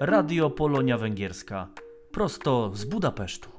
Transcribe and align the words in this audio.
Radio 0.00 0.50
Polonia 0.50 0.98
Węgierska. 0.98 1.68
Prosto 2.12 2.70
z 2.74 2.84
Budapesztu. 2.84 3.55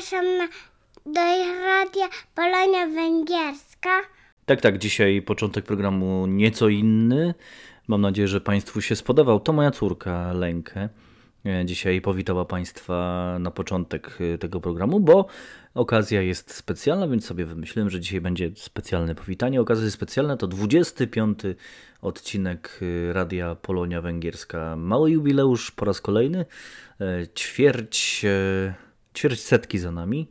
Zapraszam 0.00 0.38
na, 0.38 0.48
do 1.06 1.20
Radia 1.64 2.08
Polonia 2.34 2.86
Węgierska. 2.86 3.90
Tak, 4.46 4.60
tak, 4.60 4.78
dzisiaj 4.78 5.22
początek 5.22 5.64
programu 5.64 6.26
nieco 6.26 6.68
inny. 6.68 7.34
Mam 7.88 8.00
nadzieję, 8.00 8.28
że 8.28 8.40
Państwu 8.40 8.80
się 8.80 8.96
spodobał. 8.96 9.40
To 9.40 9.52
moja 9.52 9.70
córka 9.70 10.32
Lenkę. 10.32 10.88
E, 11.46 11.64
Dzisiaj 11.64 12.00
powitała 12.00 12.44
Państwa 12.44 13.36
na 13.40 13.50
początek 13.50 14.18
e, 14.34 14.38
tego 14.38 14.60
programu, 14.60 15.00
bo 15.00 15.26
okazja 15.74 16.22
jest 16.22 16.54
specjalna, 16.54 17.08
więc 17.08 17.26
sobie 17.26 17.46
wymyśliłem, 17.46 17.90
że 17.90 18.00
dzisiaj 18.00 18.20
będzie 18.20 18.50
specjalne 18.56 19.14
powitanie. 19.14 19.60
Okazja 19.60 19.90
specjalna 19.90 20.36
to 20.36 20.46
25 20.46 21.38
odcinek 22.02 22.80
e, 22.82 23.12
Radia 23.12 23.54
Polonia 23.54 24.00
Węgierska. 24.00 24.76
Mały 24.76 25.10
jubileusz 25.10 25.70
po 25.70 25.84
raz 25.84 26.00
kolejny. 26.00 26.44
Ćwierć, 27.34 28.26
ćwierć 29.20 29.40
setki 29.40 29.78
za 29.78 29.90
nami. 29.92 30.28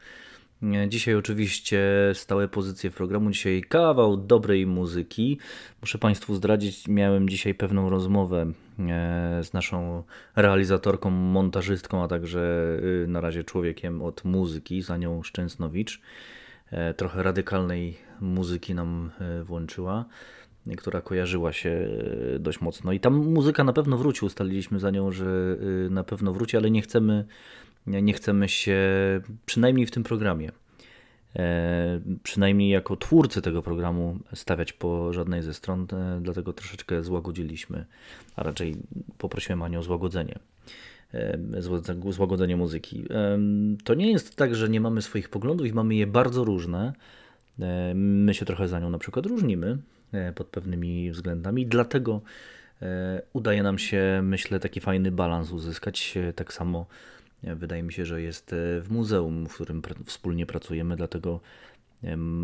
Nie, 0.61 0.89
Dzisiaj 0.89 1.15
oczywiście 1.15 1.81
stałe 2.13 2.47
pozycje 2.47 2.91
w 2.91 2.95
programu, 2.95 3.31
dzisiaj 3.31 3.61
kawał 3.61 4.17
dobrej 4.17 4.67
muzyki. 4.67 5.39
Muszę 5.81 5.97
Państwu 5.97 6.35
zdradzić, 6.35 6.87
miałem 6.87 7.29
dzisiaj 7.29 7.53
pewną 7.53 7.89
rozmowę 7.89 8.45
e, 8.79 9.43
z 9.43 9.53
naszą 9.53 10.03
realizatorką, 10.35 11.09
montażystką, 11.09 12.03
a 12.03 12.07
także 12.07 12.39
y, 13.03 13.07
na 13.07 13.21
razie 13.21 13.43
człowiekiem 13.43 14.01
od 14.01 14.25
muzyki, 14.25 14.81
za 14.81 14.97
nią 14.97 15.23
Szczęsnowicz. 15.23 16.01
E, 16.71 16.93
Trochę 16.93 17.23
radykalnej 17.23 17.97
muzyki 18.21 18.75
nam 18.75 19.11
e, 19.19 19.43
włączyła, 19.43 20.05
e, 20.67 20.75
która 20.75 21.01
kojarzyła 21.01 21.53
się 21.53 21.69
e, 22.35 22.39
dość 22.39 22.61
mocno. 22.61 22.91
I 22.91 22.99
tam 22.99 23.13
muzyka 23.13 23.63
na 23.63 23.73
pewno 23.73 23.97
wróci, 23.97 24.25
ustaliliśmy 24.25 24.79
za 24.79 24.91
nią, 24.91 25.11
że 25.11 25.57
na 25.89 26.03
pewno 26.03 26.33
wróci, 26.33 26.57
ale 26.57 26.71
nie 26.71 26.81
chcemy 26.81 27.25
nie 27.87 28.13
chcemy 28.13 28.49
się, 28.49 28.77
przynajmniej 29.45 29.85
w 29.85 29.91
tym 29.91 30.03
programie, 30.03 30.51
e, 31.35 32.01
przynajmniej 32.23 32.69
jako 32.69 32.97
twórcy 32.97 33.41
tego 33.41 33.61
programu, 33.61 34.19
stawiać 34.33 34.73
po 34.73 35.13
żadnej 35.13 35.41
ze 35.43 35.53
stron, 35.53 35.87
e, 35.93 36.19
dlatego 36.21 36.53
troszeczkę 36.53 37.03
złagodziliśmy, 37.03 37.85
a 38.35 38.43
raczej 38.43 38.75
poprosiłem 39.17 39.61
Anię 39.61 39.79
o 39.79 39.83
złagodzenie. 39.83 40.39
e, 41.13 41.37
zła- 41.61 42.11
Złagodzenie 42.11 42.57
muzyki. 42.57 43.05
To 43.83 43.93
nie 43.93 44.11
jest 44.11 44.35
tak, 44.35 44.55
że 44.55 44.69
nie 44.69 44.81
mamy 44.81 45.01
swoich 45.01 45.29
poglądów 45.29 45.67
i 45.67 45.73
mamy 45.73 45.95
je 45.95 46.07
bardzo 46.07 46.43
różne. 46.43 46.93
My 47.95 48.33
się 48.33 48.45
trochę 48.45 48.67
za 48.67 48.79
nią 48.79 48.89
na 48.89 48.97
przykład 48.97 49.25
różnimy 49.25 49.77
pod 50.35 50.47
pewnymi 50.47 51.11
względami, 51.11 51.65
dlatego 51.65 52.21
udaje 53.33 53.63
nam 53.63 53.77
się, 53.77 54.21
myślę, 54.23 54.59
taki 54.59 54.79
fajny 54.79 55.11
balans 55.11 55.51
uzyskać. 55.51 56.17
Tak 56.35 56.53
samo 56.53 56.85
wydaje 57.43 57.83
mi 57.83 57.93
się, 57.93 58.05
że 58.05 58.21
jest 58.21 58.53
e, 58.53 58.81
w 58.81 58.87
muzeum, 58.91 59.47
w 59.47 59.53
którym 59.53 59.81
pr- 59.81 60.03
wspólnie 60.05 60.45
pracujemy, 60.45 60.95
dlatego 60.95 61.39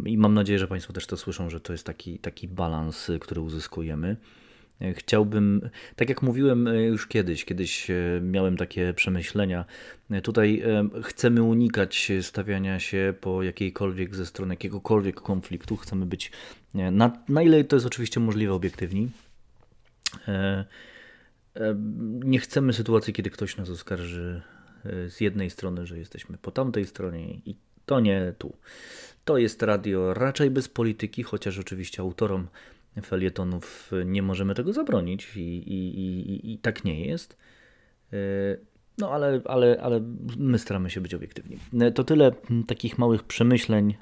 I 0.06 0.18
mam 0.18 0.34
nadzieję, 0.34 0.60
że 0.60 0.68
Państwo 0.68 0.94
też 0.94 1.08
to 1.08 1.18
słyszą, 1.18 1.50
że 1.50 1.60
to 1.60 1.74
jest 1.74 1.86
taki, 1.86 2.20
taki 2.20 2.48
balans, 2.48 3.12
który 3.22 3.42
uzyskujemy. 3.42 4.18
Chciałbym, 4.94 5.70
tak 5.96 6.10
jak 6.10 6.22
mówiłem 6.22 6.68
już 6.68 7.08
kiedyś, 7.08 7.46
kiedyś 7.46 7.88
miałem 8.22 8.58
takie 8.58 8.94
przemyślenia. 8.94 9.66
Tutaj 10.24 10.64
chcemy 11.04 11.44
unikać 11.44 12.12
stawiania 12.22 12.80
się 12.80 13.14
po 13.22 13.44
jakiejkolwiek 13.44 14.16
ze 14.16 14.26
strony 14.26 14.54
jakiegokolwiek 14.54 15.16
konfliktu. 15.22 15.78
Chcemy 15.78 16.06
być 16.06 16.32
na, 16.74 17.12
na 17.30 17.42
ile 17.44 17.64
to 17.64 17.76
jest 17.76 17.86
oczywiście 17.86 18.20
możliwe 18.20 18.54
obiektywni. 18.54 19.10
Nie 22.24 22.40
chcemy 22.40 22.74
sytuacji, 22.74 23.14
kiedy 23.14 23.30
ktoś 23.30 23.58
nas 23.58 23.70
oskarży 23.70 24.42
z 25.08 25.22
jednej 25.22 25.50
strony, 25.50 25.86
że 25.86 25.98
jesteśmy 25.98 26.38
po 26.38 26.52
tamtej 26.52 26.86
stronie 26.86 27.34
i 27.34 27.56
to 27.86 28.00
nie 28.00 28.34
tu. 28.38 28.54
To 29.26 29.38
jest 29.38 29.64
radio 29.64 30.14
raczej 30.14 30.50
bez 30.50 30.70
polityki, 30.70 31.24
chociaż 31.24 31.60
oczywiście 31.60 32.02
autorom 32.02 32.48
felietonów 33.02 33.92
nie 34.06 34.22
możemy 34.22 34.56
tego 34.56 34.74
zabronić 34.74 35.36
i, 35.36 35.40
i, 35.40 36.00
i, 36.00 36.54
i 36.54 36.58
tak 36.58 36.84
nie 36.84 37.06
jest. 37.06 37.38
E, 38.14 38.18
no 38.98 39.12
ale, 39.12 39.42
ale, 39.46 39.82
ale 39.82 40.02
my 40.38 40.60
staramy 40.60 40.90
się 40.90 41.02
być 41.02 41.14
obiektywni. 41.14 41.58
E, 41.82 41.92
to 41.92 42.04
tyle 42.04 42.32
takich 42.68 42.98
małych 42.98 43.24
przemyśleń 43.24 43.96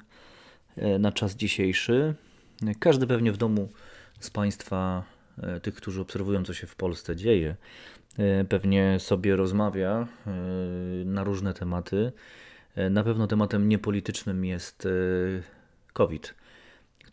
na 0.98 1.12
czas 1.12 1.36
dzisiejszy. 1.36 2.14
Każdy 2.78 3.06
pewnie 3.06 3.32
w 3.32 3.36
domu 3.36 3.68
z 4.20 4.30
Państwa, 4.30 5.04
tych, 5.62 5.74
którzy 5.74 6.00
obserwują, 6.00 6.44
co 6.44 6.54
się 6.54 6.66
w 6.66 6.76
Polsce 6.76 7.16
dzieje, 7.16 7.56
pewnie 8.48 9.00
sobie 9.00 9.36
rozmawia 9.36 10.06
na 11.04 11.24
różne 11.24 11.54
tematy. 11.54 12.12
Na 12.90 13.04
pewno 13.04 13.26
tematem 13.26 13.68
niepolitycznym 13.68 14.44
jest 14.44 14.88
COVID 15.92 16.34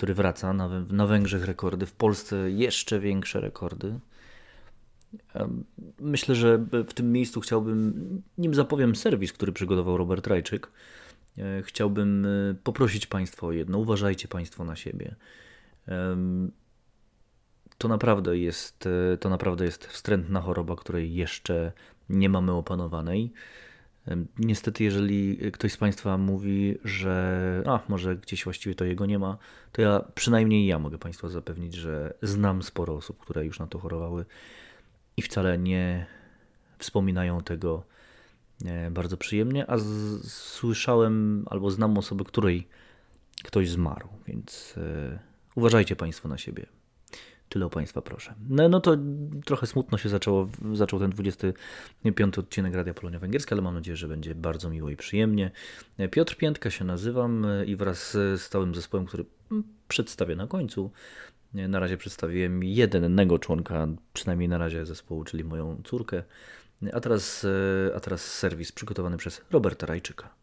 który 0.01 0.13
wraca. 0.13 0.53
Na, 0.91 1.07
Węgrzech 1.07 1.45
rekordy, 1.45 1.85
w 1.85 1.93
Polsce 1.93 2.51
jeszcze 2.51 2.99
większe 2.99 3.41
rekordy. 3.41 3.99
Myślę, 5.99 6.35
że 6.35 6.57
w 6.57 6.93
tym 6.93 7.11
miejscu 7.11 7.41
chciałbym, 7.41 8.21
nim 8.37 8.53
zapowiem 8.53 8.95
serwis, 8.95 9.33
który 9.33 9.51
przygotował 9.51 9.97
Robert 9.97 10.27
Rajczyk, 10.27 10.71
e, 11.37 11.61
chciałbym 11.63 12.25
e, 12.25 12.55
poprosić 12.63 13.07
Państwa 13.07 13.47
o 13.47 13.51
jedno. 13.51 13.77
Uważajcie 13.77 14.27
Państwo 14.27 14.63
na 14.63 14.75
siebie. 14.75 15.15
To 17.81 17.87
naprawdę 17.87 18.37
jest, 18.37 18.87
e, 19.13 19.17
to 19.17 19.29
naprawdę 19.29 19.65
jest 19.65 19.85
wstrętna 19.85 20.41
choroba, 20.41 20.75
której 20.75 21.15
jeszcze 21.15 21.71
nie 22.09 22.29
mamy 22.29 22.51
opanowanej. 22.51 23.33
Niestety, 24.39 24.83
jeżeli 24.83 25.37
ktoś 25.51 25.71
z 25.71 25.77
Państwa 25.77 26.17
mówi, 26.17 26.77
że 26.83 27.63
a, 27.65 27.79
może 27.87 28.15
gdzieś 28.15 28.43
właściwie 28.43 28.75
to 28.75 28.85
jego 28.85 29.05
nie 29.05 29.19
ma, 29.19 29.37
to 29.71 29.81
ja 29.81 30.01
przynajmniej 30.15 30.65
ja 30.65 30.79
mogę 30.79 30.97
Państwa 30.97 31.29
zapewnić, 31.29 31.73
że 31.73 32.13
znam 32.21 32.63
sporo 32.63 32.95
osób, 32.95 33.19
które 33.19 33.45
już 33.45 33.59
na 33.59 33.67
to 33.67 33.79
chorowały 33.79 34.25
i 35.17 35.21
wcale 35.21 35.57
nie 35.57 36.05
wspominają 36.77 37.41
tego 37.41 37.83
e, 38.65 38.91
bardzo 38.91 39.17
przyjemnie, 39.17 39.69
a 39.71 39.77
słyszałem 40.23 41.45
albo 41.49 41.71
znam 41.71 41.97
osobę, 41.97 42.23
której 42.23 42.67
ktoś 43.43 43.69
zmarł, 43.69 44.07
więc 44.27 44.75
e, 44.77 45.19
uważajcie 45.55 45.95
Państwo 45.95 46.27
na 46.29 46.37
siebie. 46.37 46.80
Tyle 47.51 47.65
o 47.65 47.69
Państwa 47.69 48.01
proszę. 48.01 48.33
No, 48.49 48.69
no 48.69 48.79
to 48.79 48.97
trochę 49.45 49.67
smutno 49.67 49.97
się 49.97 50.09
zaczęło, 50.09 50.47
zaczął 50.73 50.99
ten 50.99 51.09
25 51.09 52.37
odcinek 52.37 52.75
Radia 52.75 52.93
Polonia 52.93 53.19
Węgierska, 53.19 53.55
ale 53.55 53.61
mam 53.61 53.73
nadzieję, 53.73 53.97
że 53.97 54.07
będzie 54.07 54.35
bardzo 54.35 54.69
miło 54.69 54.89
i 54.89 54.97
przyjemnie. 54.97 55.51
Piotr 56.11 56.35
Piętka 56.35 56.69
się 56.69 56.85
nazywam 56.85 57.47
i 57.65 57.75
wraz 57.75 58.11
z 58.11 58.49
całym 58.49 58.75
zespołem, 58.75 59.05
który 59.05 59.25
przedstawię 59.87 60.35
na 60.35 60.47
końcu, 60.47 60.91
na 61.53 61.79
razie 61.79 61.97
przedstawiłem 61.97 62.63
jednego 62.63 63.39
członka, 63.39 63.87
przynajmniej 64.13 64.49
na 64.49 64.57
razie 64.57 64.85
zespołu, 64.85 65.23
czyli 65.23 65.43
moją 65.43 65.81
córkę. 65.83 66.23
A 66.93 66.99
teraz, 66.99 67.47
a 67.95 67.99
teraz 67.99 68.21
serwis 68.21 68.71
przygotowany 68.71 69.17
przez 69.17 69.41
Roberta 69.51 69.85
Rajczyka. 69.85 70.40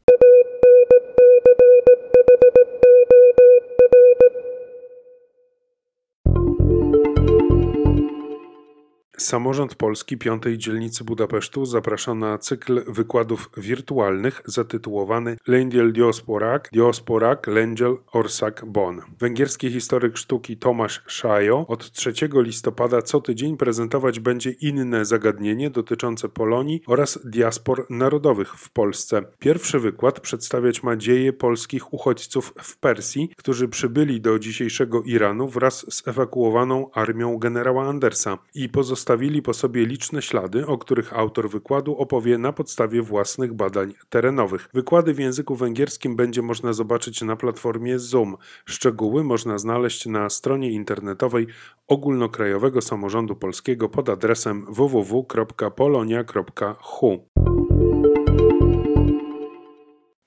Samorząd 9.19 9.75
Polski 9.75 10.19
Piątej 10.19 10.59
Dzielnicy 10.59 11.05
Budapesztu 11.05 11.65
zaprasza 11.65 12.15
na 12.15 12.38
cykl 12.38 12.93
wykładów 12.93 13.50
wirtualnych 13.56 14.43
zatytułowany 14.44 15.37
Lendiel 15.47 15.93
Diosporak, 15.93 16.69
Diosporak 16.73 17.47
Lendiel 17.47 17.97
Orsak 18.12 18.65
Bon. 18.67 19.00
Węgierski 19.19 19.70
historyk 19.70 20.17
sztuki 20.17 20.56
Tomasz 20.56 21.03
Szajo 21.06 21.67
od 21.69 21.93
3 21.93 22.12
listopada 22.35 23.03
co 23.03 23.20
tydzień 23.20 23.56
prezentować 23.56 24.20
będzie 24.20 24.50
inne 24.50 25.05
zagadnienie 25.05 25.71
dotyczące 25.71 26.29
Polonii 26.29 26.82
oraz 26.87 27.19
diaspor 27.25 27.87
narodowych 27.91 28.55
w 28.55 28.71
Polsce. 28.71 29.23
Pierwszy 29.38 29.79
wykład 29.79 30.21
przedstawiać 30.21 30.82
ma 30.82 30.97
dzieje 30.97 31.32
polskich 31.32 31.93
uchodźców 31.94 32.55
w 32.62 32.76
Persji, 32.76 33.31
którzy 33.37 33.69
przybyli 33.69 34.21
do 34.21 34.38
dzisiejszego 34.38 35.03
Iranu 35.03 35.49
wraz 35.49 35.87
z 35.94 36.09
ewakuowaną 36.09 36.91
armią 36.93 37.38
generała 37.38 37.88
Andersa 37.88 38.38
i 38.55 38.69
pozostali 38.69 39.08
zostawili 39.09 39.43
po 39.43 39.55
sobie 39.55 39.87
liczne 39.87 40.23
ślady, 40.23 40.67
o 40.67 40.79
których 40.79 41.19
autor 41.19 41.51
wykładu 41.51 41.97
opowie 41.97 42.39
na 42.39 42.53
podstawie 42.53 43.03
własnych 43.03 43.55
badań 43.55 43.95
terenowych. 44.09 44.69
Wykłady 44.75 45.15
w 45.15 45.19
języku 45.19 45.55
węgierskim 45.55 46.17
będzie 46.17 46.43
można 46.43 46.73
zobaczyć 46.73 47.23
na 47.23 47.37
platformie 47.37 47.99
Zoom. 47.99 48.37
Szczegóły 48.65 49.25
można 49.25 49.59
znaleźć 49.59 50.07
na 50.07 50.31
stronie 50.31 50.71
internetowej 50.71 51.47
Ogólnokrajowego 51.87 52.81
Samorządu 52.81 53.37
Polskiego 53.37 53.89
pod 53.89 54.09
adresem 54.09 54.67
www.polonia.hu. 54.69 57.29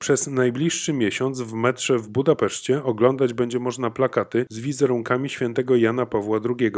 Przez 0.01 0.27
najbliższy 0.27 0.93
miesiąc 0.93 1.41
w 1.41 1.53
metrze 1.53 1.97
w 1.99 2.07
Budapeszcie 2.07 2.83
oglądać 2.83 3.33
będzie 3.33 3.59
można 3.59 3.89
plakaty 3.89 4.45
z 4.49 4.59
wizerunkami 4.59 5.29
świętego 5.29 5.75
Jana 5.75 6.05
Pawła 6.05 6.39
II. 6.45 6.71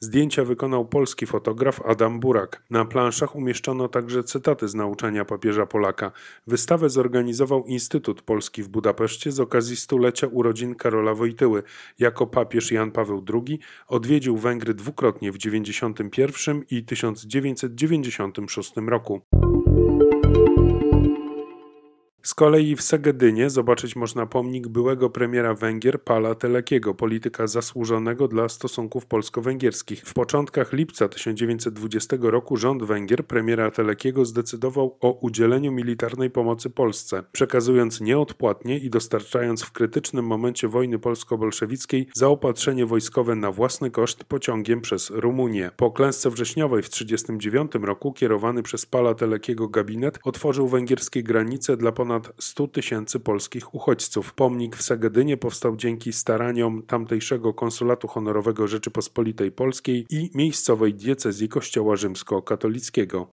Zdjęcia 0.00 0.44
wykonał 0.44 0.86
polski 0.86 1.26
fotograf 1.26 1.86
Adam 1.86 2.20
Burak. 2.20 2.62
Na 2.70 2.84
planszach 2.84 3.36
umieszczono 3.36 3.88
także 3.88 4.24
cytaty 4.24 4.68
z 4.68 4.74
nauczania 4.74 5.24
papieża 5.24 5.66
Polaka. 5.66 6.12
Wystawę 6.46 6.90
zorganizował 6.90 7.64
Instytut 7.66 8.22
Polski 8.22 8.62
w 8.62 8.68
Budapeszcie 8.68 9.32
z 9.32 9.40
okazji 9.40 9.76
stulecia 9.76 10.26
urodzin 10.26 10.74
Karola 10.74 11.14
Wojtyły. 11.14 11.62
Jako 11.98 12.26
papież 12.26 12.72
Jan 12.72 12.90
Paweł 12.90 13.24
II 13.34 13.58
odwiedził 13.88 14.36
Węgry 14.36 14.74
dwukrotnie 14.74 15.32
w 15.32 15.38
1991 15.38 16.64
i 16.70 16.84
1996 16.84 18.72
roku. 18.76 19.20
Z 22.22 22.34
kolei 22.34 22.76
w 22.76 22.82
Segedynie 22.82 23.50
zobaczyć 23.50 23.96
można 23.96 24.26
pomnik 24.26 24.68
byłego 24.68 25.10
premiera 25.10 25.54
Węgier 25.54 26.02
Pala 26.02 26.34
Telekiego, 26.34 26.94
polityka 26.94 27.46
zasłużonego 27.46 28.28
dla 28.28 28.48
stosunków 28.48 29.06
polsko-węgierskich. 29.06 30.02
W 30.04 30.14
początkach 30.14 30.72
lipca 30.72 31.08
1920 31.08 32.16
roku 32.20 32.56
rząd 32.56 32.82
Węgier 32.82 33.26
premiera 33.26 33.70
Telekiego 33.70 34.24
zdecydował 34.24 34.96
o 35.00 35.12
udzieleniu 35.12 35.72
militarnej 35.72 36.30
pomocy 36.30 36.70
Polsce, 36.70 37.22
przekazując 37.32 38.00
nieodpłatnie 38.00 38.78
i 38.78 38.90
dostarczając 38.90 39.62
w 39.62 39.72
krytycznym 39.72 40.26
momencie 40.26 40.68
wojny 40.68 40.98
polsko-bolszewickiej 40.98 42.08
zaopatrzenie 42.14 42.86
wojskowe 42.86 43.34
na 43.34 43.52
własny 43.52 43.90
koszt 43.90 44.24
pociągiem 44.24 44.80
przez 44.80 45.10
Rumunię. 45.10 45.70
Po 45.76 45.90
klęsce 45.90 46.30
wrześniowej 46.30 46.82
w 46.82 46.90
1939 46.90 47.86
roku 47.86 48.12
kierowany 48.12 48.62
przez 48.62 48.86
Pala 48.86 49.14
Telekiego 49.14 49.68
gabinet 49.68 50.18
otworzył 50.24 50.68
węgierskie 50.68 51.22
granice 51.22 51.76
dla 51.76 51.92
ponad 51.92 52.09
ponad 52.10 52.32
100 52.38 52.68
tysięcy 52.68 53.20
polskich 53.20 53.74
uchodźców. 53.74 54.34
Pomnik 54.34 54.76
w 54.76 54.82
Sagedynie 54.82 55.36
powstał 55.36 55.76
dzięki 55.76 56.12
staraniom 56.12 56.82
tamtejszego 56.82 57.54
konsulatu 57.54 58.08
honorowego 58.08 58.68
Rzeczypospolitej 58.68 59.52
Polskiej 59.52 60.06
i 60.10 60.30
miejscowej 60.34 60.94
diecezji 60.94 61.48
Kościoła 61.48 61.96
Rzymskokatolickiego. 61.96 63.30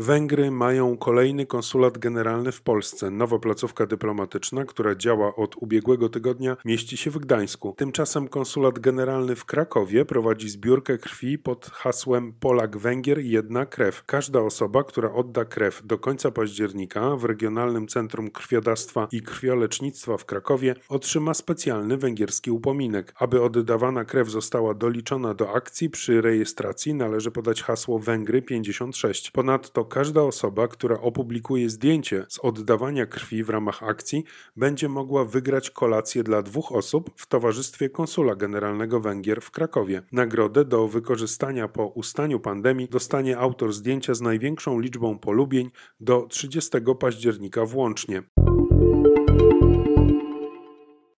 Węgry 0.00 0.50
mają 0.50 0.96
kolejny 0.96 1.46
konsulat 1.46 1.98
generalny 1.98 2.52
w 2.52 2.62
Polsce. 2.62 3.10
Nowa 3.10 3.38
placówka 3.38 3.86
dyplomatyczna, 3.86 4.64
która 4.64 4.94
działa 4.94 5.36
od 5.36 5.56
ubiegłego 5.56 6.08
tygodnia, 6.08 6.56
mieści 6.64 6.96
się 6.96 7.10
w 7.10 7.18
Gdańsku. 7.18 7.74
Tymczasem 7.76 8.28
konsulat 8.28 8.78
generalny 8.78 9.36
w 9.36 9.44
Krakowie 9.44 10.04
prowadzi 10.04 10.48
zbiórkę 10.48 10.98
krwi 10.98 11.38
pod 11.38 11.66
hasłem 11.66 12.32
Polak-Węgier 12.40 13.18
jedna 13.18 13.66
krew. 13.66 14.04
Każda 14.06 14.40
osoba, 14.40 14.84
która 14.84 15.12
odda 15.12 15.44
krew 15.44 15.82
do 15.84 15.98
końca 15.98 16.30
października 16.30 17.16
w 17.16 17.24
Regionalnym 17.24 17.88
Centrum 17.88 18.30
Krwiodawstwa 18.30 19.08
i 19.12 19.22
Krwiolecznictwa 19.22 20.16
w 20.16 20.24
Krakowie 20.24 20.74
otrzyma 20.88 21.34
specjalny 21.34 21.96
węgierski 21.96 22.50
upominek. 22.50 23.14
Aby 23.16 23.42
oddawana 23.42 24.04
krew 24.04 24.30
została 24.30 24.74
doliczona 24.74 25.34
do 25.34 25.52
akcji 25.52 25.90
przy 25.90 26.20
rejestracji 26.20 26.94
należy 26.94 27.30
podać 27.30 27.62
hasło 27.62 27.98
Węgry 27.98 28.42
56. 28.42 29.30
Ponadto 29.30 29.87
każda 29.88 30.22
osoba, 30.22 30.68
która 30.68 31.00
opublikuje 31.00 31.70
zdjęcie 31.70 32.26
z 32.28 32.38
oddawania 32.38 33.06
krwi 33.06 33.44
w 33.44 33.50
ramach 33.50 33.82
akcji, 33.82 34.24
będzie 34.56 34.88
mogła 34.88 35.24
wygrać 35.24 35.70
kolację 35.70 36.22
dla 36.22 36.42
dwóch 36.42 36.72
osób 36.72 37.10
w 37.16 37.26
towarzystwie 37.26 37.90
konsula 37.90 38.36
generalnego 38.36 39.00
Węgier 39.00 39.40
w 39.40 39.50
Krakowie. 39.50 40.02
Nagrodę 40.12 40.64
do 40.64 40.88
wykorzystania 40.88 41.68
po 41.68 41.86
ustaniu 41.86 42.40
pandemii 42.40 42.88
dostanie 42.88 43.38
autor 43.38 43.72
zdjęcia 43.72 44.14
z 44.14 44.20
największą 44.20 44.80
liczbą 44.80 45.18
polubień 45.18 45.70
do 46.00 46.26
30 46.28 46.70
października 47.00 47.64
włącznie. 47.64 48.22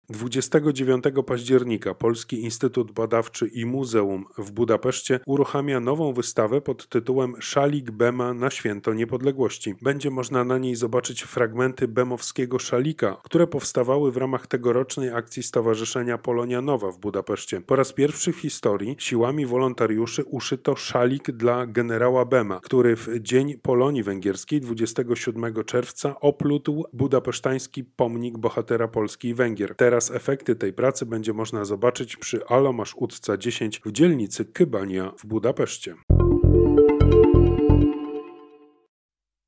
29 0.10 1.04
października 1.26 1.94
Polski 1.94 2.44
Instytut 2.44 2.92
Badawczy 2.92 3.48
i 3.48 3.66
Muzeum 3.66 4.26
w 4.38 4.52
Budapeszcie 4.52 5.20
uruchamia 5.26 5.80
nową 5.80 6.14
wystawę 6.14 6.62
pod 6.62 6.88
tytułem 6.88 7.34
Szalik 7.40 7.92
Bema 7.92 8.34
na 8.34 8.50
Święto 8.50 8.94
Niepodległości. 8.94 9.76
Będzie 9.82 10.10
można 10.10 10.44
na 10.44 10.58
niej 10.58 10.76
zobaczyć 10.76 11.22
fragmenty 11.22 11.88
bemowskiego 11.88 12.60
szalika, 12.60 13.18
które 13.24 13.48
powstawały 13.48 14.12
w 14.12 14.18
ramach 14.18 14.48
tegorocznej 14.48 15.10
akcji 15.10 15.44
Stowarzyszenia 15.44 16.18
Polonia 16.18 16.62
Nowa 16.62 16.92
w 16.92 17.00
Budapeszcie. 17.00 17.62
Po 17.62 17.76
raz 17.76 17.94
pierwszy 17.94 18.34
w 18.34 18.40
historii 18.40 18.96
siłami 19.00 19.46
wolontariuszy 19.46 20.24
uszyto 20.24 20.76
szalik 20.76 21.32
dla 21.32 21.66
generała 21.66 22.26
Bema, 22.26 22.60
który 22.60 22.96
w 22.96 23.08
Dzień 23.20 23.58
Polonii 23.58 24.04
Węgierskiej 24.04 24.62
27 24.62 25.64
czerwca 25.66 26.20
oplótł 26.20 26.84
budapesztański 26.94 27.84
pomnik 27.84 28.38
bohatera 28.38 28.88
Polski 28.88 29.28
i 29.28 29.34
Węgier. 29.34 29.76
Teraz 29.76 29.99
Teraz 30.00 30.12
efekty 30.12 30.56
tej 30.56 30.74
pracy 30.74 31.06
będzie 31.06 31.34
można 31.34 31.66
zobaczyć 31.66 32.18
przy 32.18 32.46
Alomasz 32.46 32.96
Utca 32.96 33.38
10 33.38 33.82
w 33.86 33.92
dzielnicy 33.92 34.46
Kybania 34.46 35.12
w 35.18 35.26
Budapeszcie. 35.26 35.96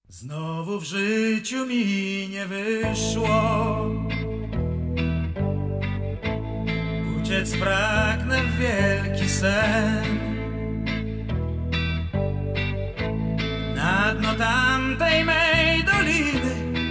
Znowu 0.07 0.79
w 0.79 0.83
życiu 0.83 1.65
mi 1.65 2.29
nie 2.29 2.45
wyszło. 2.45 3.89
Uciec 7.21 7.57
pragnę 7.57 8.43
w 8.43 8.57
wielki 8.57 9.29
sen. 9.29 10.19
Na 13.75 14.15
dno 14.15 14.35
tamtej 14.35 15.25
mej 15.25 15.83
doliny 15.83 16.81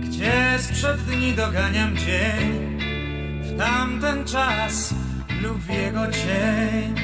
Gdzie 0.00 0.58
sprzed 0.58 1.00
dni 1.00 1.32
doganiam 1.32 1.96
dzień 1.96 2.75
tamten 3.58 4.24
czas 4.24 4.94
lub 5.42 5.68
jego 5.68 6.06
cień. 6.12 6.94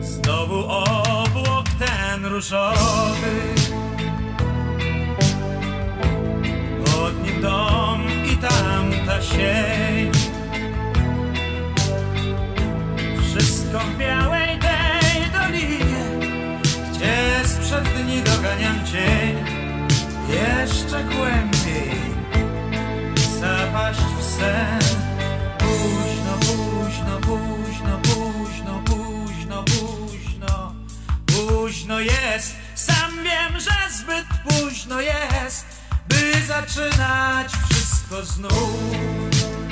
Znowu 0.00 0.66
obłok 0.66 1.66
ten 1.78 2.26
różowy, 2.26 3.36
pod 6.84 7.24
nim 7.24 7.42
dom 7.42 8.02
i 8.32 8.36
tamta 8.36 9.22
sień. 9.22 10.10
Wszystko 13.22 13.78
w 13.78 13.98
białej 13.98 14.58
tej 14.58 15.30
dolinie, 15.32 16.04
gdzie 16.90 17.48
sprzed 17.48 17.84
dni 17.84 18.22
doganiam 18.22 18.86
cień, 18.86 19.36
jeszcze 20.28 21.04
głębiej 21.04 22.09
zapaść 23.70 24.00
w 24.00 24.22
sen. 24.22 24.80
Późno, 25.58 26.32
późno, 26.40 27.20
późno, 27.20 28.00
późno, 28.02 28.82
późno, 28.84 29.64
późno. 29.64 30.74
Późno 31.26 32.00
jest, 32.00 32.54
sam 32.74 33.10
wiem, 33.24 33.60
że 33.60 33.96
zbyt 33.98 34.26
późno 34.48 35.00
jest 35.00 35.66
By 36.08 36.32
zaczynać 36.46 37.52
wszystko 37.70 38.24
znów 38.24 39.69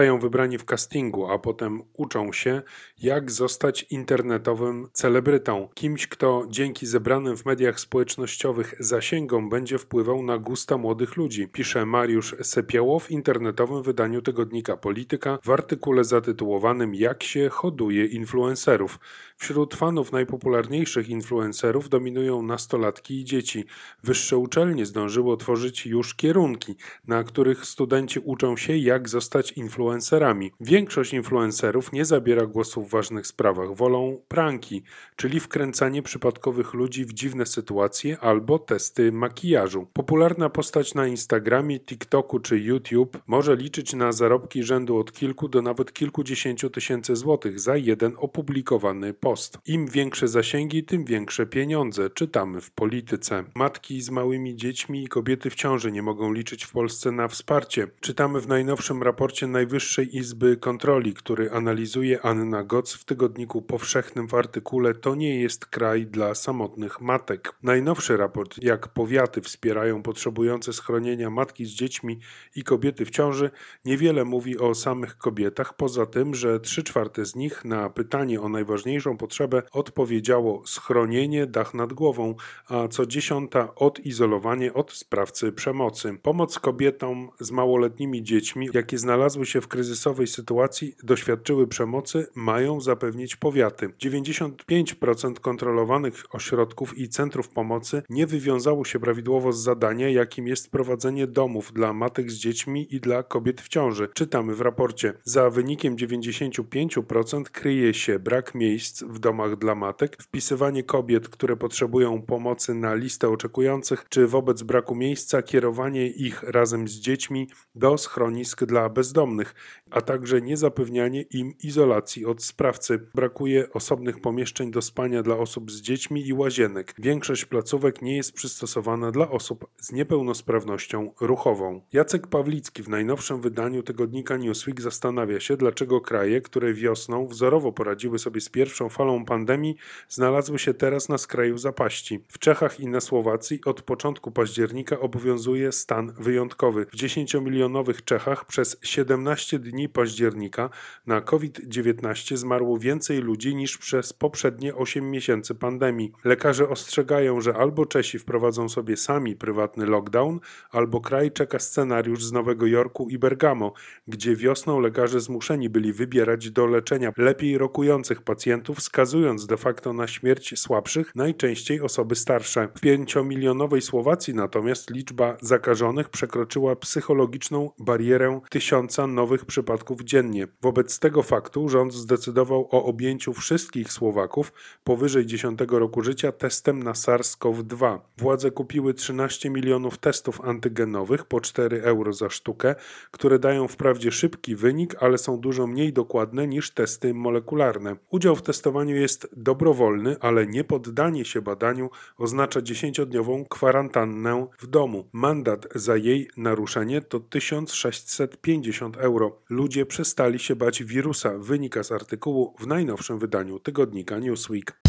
Zostają 0.00 0.18
wybrani 0.18 0.58
w 0.58 0.64
castingu, 0.64 1.30
a 1.30 1.38
potem 1.38 1.82
uczą 1.92 2.32
się, 2.32 2.62
jak 2.98 3.30
zostać 3.30 3.86
internetowym 3.90 4.88
celebrytą. 4.92 5.68
Kimś, 5.74 6.06
kto 6.06 6.44
dzięki 6.48 6.86
zebranym 6.86 7.36
w 7.36 7.46
mediach 7.46 7.80
społecznościowych 7.80 8.74
zasięgom 8.78 9.48
będzie 9.48 9.78
wpływał 9.78 10.22
na 10.22 10.38
gusta 10.38 10.76
młodych 10.76 11.16
ludzi, 11.16 11.48
pisze 11.48 11.86
Mariusz 11.86 12.36
Sepiało 12.42 13.00
w 13.00 13.10
internetowym 13.10 13.82
wydaniu 13.82 14.22
tygodnika 14.22 14.76
Polityka 14.76 15.38
w 15.44 15.50
artykule 15.50 16.04
zatytułowanym 16.04 16.94
Jak 16.94 17.22
się 17.22 17.48
hoduje 17.48 18.06
influencerów. 18.06 18.98
Wśród 19.40 19.74
fanów 19.74 20.12
najpopularniejszych 20.12 21.08
influencerów 21.08 21.88
dominują 21.88 22.42
nastolatki 22.42 23.20
i 23.20 23.24
dzieci. 23.24 23.64
Wyższe 24.02 24.36
uczelnie 24.36 24.86
zdążyły 24.86 25.32
otworzyć 25.32 25.86
już 25.86 26.14
kierunki, 26.14 26.76
na 27.06 27.24
których 27.24 27.66
studenci 27.66 28.20
uczą 28.24 28.56
się, 28.56 28.76
jak 28.76 29.08
zostać 29.08 29.52
influencerami. 29.52 30.52
Większość 30.60 31.12
influencerów 31.12 31.92
nie 31.92 32.04
zabiera 32.04 32.46
głosu 32.46 32.82
w 32.82 32.90
ważnych 32.90 33.26
sprawach, 33.26 33.74
wolą 33.74 34.20
pranki, 34.28 34.82
czyli 35.16 35.40
wkręcanie 35.40 36.02
przypadkowych 36.02 36.74
ludzi 36.74 37.04
w 37.04 37.12
dziwne 37.12 37.46
sytuacje 37.46 38.18
albo 38.18 38.58
testy 38.58 39.12
makijażu. 39.12 39.86
Popularna 39.92 40.50
postać 40.50 40.94
na 40.94 41.06
Instagramie, 41.06 41.80
TikToku 41.80 42.40
czy 42.40 42.58
YouTube 42.58 43.18
może 43.26 43.56
liczyć 43.56 43.94
na 43.94 44.12
zarobki 44.12 44.62
rzędu 44.62 44.98
od 44.98 45.12
kilku 45.12 45.48
do 45.48 45.62
nawet 45.62 45.92
kilkudziesięciu 45.92 46.70
tysięcy 46.70 47.16
złotych 47.16 47.60
za 47.60 47.76
jeden 47.76 48.12
opublikowany 48.16 49.14
post. 49.14 49.29
Im 49.66 49.86
większe 49.86 50.28
zasięgi, 50.28 50.84
tym 50.84 51.04
większe 51.04 51.46
pieniądze, 51.46 52.10
czytamy 52.10 52.60
w 52.60 52.70
polityce. 52.70 53.44
Matki 53.54 54.02
z 54.02 54.10
małymi 54.10 54.56
dziećmi 54.56 55.04
i 55.04 55.08
kobiety 55.08 55.50
w 55.50 55.54
ciąży 55.54 55.92
nie 55.92 56.02
mogą 56.02 56.32
liczyć 56.32 56.64
w 56.64 56.72
Polsce 56.72 57.12
na 57.12 57.28
wsparcie. 57.28 57.86
Czytamy 58.00 58.40
w 58.40 58.48
najnowszym 58.48 59.02
raporcie 59.02 59.46
Najwyższej 59.46 60.16
Izby 60.16 60.56
Kontroli, 60.56 61.14
który 61.14 61.50
analizuje 61.50 62.22
Anna 62.22 62.64
Goc 62.64 62.94
w 62.94 63.04
tygodniku 63.04 63.62
powszechnym 63.62 64.28
w 64.28 64.34
artykule 64.34 64.94
To 64.94 65.14
nie 65.14 65.40
jest 65.40 65.66
kraj 65.66 66.06
dla 66.06 66.34
samotnych 66.34 67.00
matek. 67.00 67.52
Najnowszy 67.62 68.16
raport, 68.16 68.62
jak 68.62 68.88
powiaty 68.88 69.40
wspierają 69.40 70.02
potrzebujące 70.02 70.72
schronienia 70.72 71.30
matki 71.30 71.66
z 71.66 71.70
dziećmi 71.70 72.18
i 72.56 72.64
kobiety 72.64 73.04
w 73.04 73.10
ciąży, 73.10 73.50
niewiele 73.84 74.24
mówi 74.24 74.58
o 74.58 74.74
samych 74.74 75.18
kobietach, 75.18 75.76
poza 75.76 76.06
tym, 76.06 76.34
że 76.34 76.60
trzy 76.60 76.82
czwarte 76.82 77.24
z 77.24 77.36
nich 77.36 77.64
na 77.64 77.90
pytanie 77.90 78.40
o 78.40 78.48
najważniejszą 78.48 79.18
potrzebę 79.20 79.62
odpowiedziało 79.72 80.62
schronienie, 80.66 81.46
dach 81.46 81.74
nad 81.74 81.92
głową, 81.92 82.34
a 82.68 82.88
co 82.88 83.06
dziesiąta 83.06 83.74
odizolowanie 83.74 84.74
od 84.74 84.92
sprawcy 84.92 85.52
przemocy. 85.52 86.18
Pomoc 86.22 86.58
kobietom 86.58 87.30
z 87.40 87.50
małoletnimi 87.50 88.22
dziećmi, 88.22 88.68
jakie 88.74 88.98
znalazły 88.98 89.46
się 89.46 89.60
w 89.60 89.68
kryzysowej 89.68 90.26
sytuacji, 90.26 90.96
doświadczyły 91.02 91.66
przemocy, 91.66 92.26
mają 92.34 92.80
zapewnić 92.80 93.36
powiaty. 93.36 93.88
95% 93.88 95.34
kontrolowanych 95.34 96.34
ośrodków 96.34 96.98
i 96.98 97.08
centrów 97.08 97.48
pomocy 97.48 98.02
nie 98.10 98.26
wywiązało 98.26 98.84
się 98.84 99.00
prawidłowo 99.00 99.52
z 99.52 99.62
zadania, 99.62 100.08
jakim 100.08 100.46
jest 100.46 100.70
prowadzenie 100.70 101.26
domów 101.26 101.72
dla 101.72 101.92
matek 101.92 102.30
z 102.30 102.34
dziećmi 102.34 102.94
i 102.94 103.00
dla 103.00 103.22
kobiet 103.22 103.60
w 103.60 103.68
ciąży. 103.68 104.08
Czytamy 104.14 104.54
w 104.54 104.60
raporcie. 104.60 105.12
Za 105.24 105.50
wynikiem 105.50 105.96
95% 105.96 107.42
kryje 107.42 107.94
się 107.94 108.18
brak 108.18 108.54
miejsc 108.54 109.04
w 109.10 109.18
domach 109.18 109.56
dla 109.56 109.74
matek, 109.74 110.16
wpisywanie 110.22 110.82
kobiet, 110.82 111.28
które 111.28 111.56
potrzebują 111.56 112.22
pomocy 112.22 112.74
na 112.74 112.94
listę 112.94 113.28
oczekujących, 113.28 114.04
czy 114.08 114.26
wobec 114.26 114.62
braku 114.62 114.94
miejsca 114.94 115.42
kierowanie 115.42 116.06
ich 116.06 116.42
razem 116.42 116.88
z 116.88 116.92
dziećmi 116.92 117.48
do 117.74 117.98
schronisk 117.98 118.64
dla 118.64 118.88
bezdomnych, 118.88 119.54
a 119.90 120.00
także 120.00 120.40
niezapewnianie 120.40 121.22
im 121.22 121.52
izolacji 121.62 122.26
od 122.26 122.42
sprawcy. 122.42 122.98
Brakuje 123.14 123.72
osobnych 123.72 124.20
pomieszczeń 124.20 124.70
do 124.70 124.82
spania 124.82 125.22
dla 125.22 125.36
osób 125.36 125.70
z 125.70 125.80
dziećmi 125.80 126.26
i 126.26 126.32
łazienek. 126.32 126.94
Większość 126.98 127.44
placówek 127.44 128.02
nie 128.02 128.16
jest 128.16 128.32
przystosowana 128.32 129.10
dla 129.10 129.30
osób 129.30 129.66
z 129.76 129.92
niepełnosprawnością 129.92 131.12
ruchową. 131.20 131.80
Jacek 131.92 132.26
Pawlicki 132.26 132.82
w 132.82 132.88
najnowszym 132.88 133.40
wydaniu 133.40 133.82
tygodnika 133.82 134.36
Newsweek 134.36 134.80
zastanawia 134.80 135.40
się, 135.40 135.56
dlaczego 135.56 136.00
kraje, 136.00 136.40
które 136.40 136.74
wiosną 136.74 137.26
wzorowo 137.26 137.72
poradziły 137.72 138.18
sobie 138.18 138.40
z 138.40 138.48
pierwszą 138.48 138.88
falą 138.90 139.24
pandemii, 139.24 139.76
znalazły 140.08 140.58
się 140.58 140.74
teraz 140.74 141.08
na 141.08 141.18
skraju 141.18 141.58
zapaści. 141.58 142.24
W 142.28 142.38
Czechach 142.38 142.80
i 142.80 142.86
na 142.86 143.00
Słowacji 143.00 143.60
od 143.64 143.82
początku 143.82 144.30
października 144.30 145.00
obowiązuje 145.00 145.72
stan 145.72 146.12
wyjątkowy. 146.18 146.86
W 146.86 146.96
10-milionowych 146.96 148.04
Czechach 148.04 148.44
przez 148.44 148.76
17 148.82 149.58
dni 149.58 149.88
października 149.88 150.70
na 151.06 151.20
COVID-19 151.20 152.36
zmarło 152.36 152.78
więcej 152.78 153.18
ludzi 153.18 153.54
niż 153.54 153.78
przez 153.78 154.12
poprzednie 154.12 154.74
8 154.74 155.10
miesięcy 155.10 155.54
pandemii. 155.54 156.12
Lekarze 156.24 156.68
ostrzegają, 156.68 157.40
że 157.40 157.54
albo 157.54 157.86
Czesi 157.86 158.18
wprowadzą 158.18 158.68
sobie 158.68 158.96
sami 158.96 159.36
prywatny 159.36 159.86
lockdown, 159.86 160.40
albo 160.70 161.00
kraj 161.00 161.32
czeka 161.32 161.58
scenariusz 161.58 162.24
z 162.24 162.32
Nowego 162.32 162.66
Jorku 162.66 163.08
i 163.08 163.18
Bergamo, 163.18 163.72
gdzie 164.08 164.36
wiosną 164.36 164.80
lekarze 164.80 165.20
zmuszeni 165.20 165.70
byli 165.70 165.92
wybierać 165.92 166.50
do 166.50 166.66
leczenia 166.66 167.12
lepiej 167.16 167.58
rokujących 167.58 168.22
pacjentów, 168.22 168.79
skazując 168.80 169.46
de 169.46 169.56
facto 169.56 169.92
na 169.92 170.06
śmierć 170.06 170.58
słabszych, 170.58 171.12
najczęściej 171.14 171.80
osoby 171.80 172.14
starsze. 172.14 172.68
W 172.76 172.80
pięciomilionowej 172.80 173.82
Słowacji 173.82 174.34
natomiast 174.34 174.90
liczba 174.90 175.36
zakażonych 175.40 176.08
przekroczyła 176.08 176.76
psychologiczną 176.76 177.70
barierę 177.78 178.40
tysiąca 178.50 179.06
nowych 179.06 179.44
przypadków 179.44 180.00
dziennie. 180.00 180.48
Wobec 180.62 180.98
tego 180.98 181.22
faktu 181.22 181.68
rząd 181.68 181.94
zdecydował 181.94 182.68
o 182.70 182.84
objęciu 182.84 183.32
wszystkich 183.32 183.92
Słowaków 183.92 184.52
powyżej 184.84 185.26
10 185.26 185.60
roku 185.68 186.02
życia 186.02 186.32
testem 186.32 186.82
na 186.82 186.92
SARS-CoV-2. 186.92 187.98
Władze 188.18 188.50
kupiły 188.50 188.94
13 188.94 189.50
milionów 189.50 189.98
testów 189.98 190.40
antygenowych 190.40 191.24
po 191.24 191.40
4 191.40 191.82
euro 191.82 192.12
za 192.12 192.30
sztukę, 192.30 192.74
które 193.10 193.38
dają 193.38 193.68
wprawdzie 193.68 194.12
szybki 194.12 194.56
wynik, 194.56 194.94
ale 195.00 195.18
są 195.18 195.40
dużo 195.40 195.66
mniej 195.66 195.92
dokładne 195.92 196.46
niż 196.46 196.70
testy 196.70 197.14
molekularne. 197.14 197.96
Udział 198.10 198.36
w 198.36 198.42
testowaniu 198.42 198.69
jest 198.88 199.28
dobrowolny, 199.36 200.16
ale 200.20 200.46
nie 200.46 200.64
poddanie 200.64 201.24
się 201.24 201.42
badaniu 201.42 201.90
oznacza 202.18 202.60
10-dniową 202.60 203.44
kwarantannę 203.48 204.46
w 204.58 204.66
domu. 204.66 205.08
Mandat 205.12 205.66
za 205.74 205.96
jej 205.96 206.28
naruszenie 206.36 207.02
to 207.02 207.20
1650 207.20 208.96
euro. 208.96 209.36
Ludzie 209.50 209.86
przestali 209.86 210.38
się 210.38 210.56
bać 210.56 210.84
wirusa, 210.84 211.38
wynika 211.38 211.82
z 211.82 211.92
artykułu 211.92 212.54
w 212.58 212.66
najnowszym 212.66 213.18
wydaniu 213.18 213.58
tygodnika 213.58 214.18
Newsweek. 214.18 214.80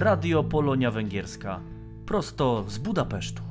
Radio 0.00 0.44
Polonia 0.44 0.90
Węgierska, 0.90 1.60
prosto 2.06 2.64
z 2.68 2.78
Budapesztu. 2.78 3.49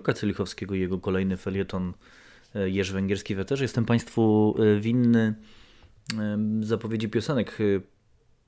Jurka 0.00 0.12
Cylichowskiego 0.12 0.74
i 0.74 0.80
jego 0.80 0.98
kolejny 0.98 1.36
felieton 1.36 1.92
e, 2.54 2.70
Jerzy 2.70 2.92
Węgierski 2.92 3.34
w 3.34 3.44
jestem 3.60 3.84
Państwu 3.84 4.54
e, 4.58 4.80
winny 4.80 5.34
zapowiedzi 6.60 7.08
piosenek. 7.08 7.58
E, 7.60 8.00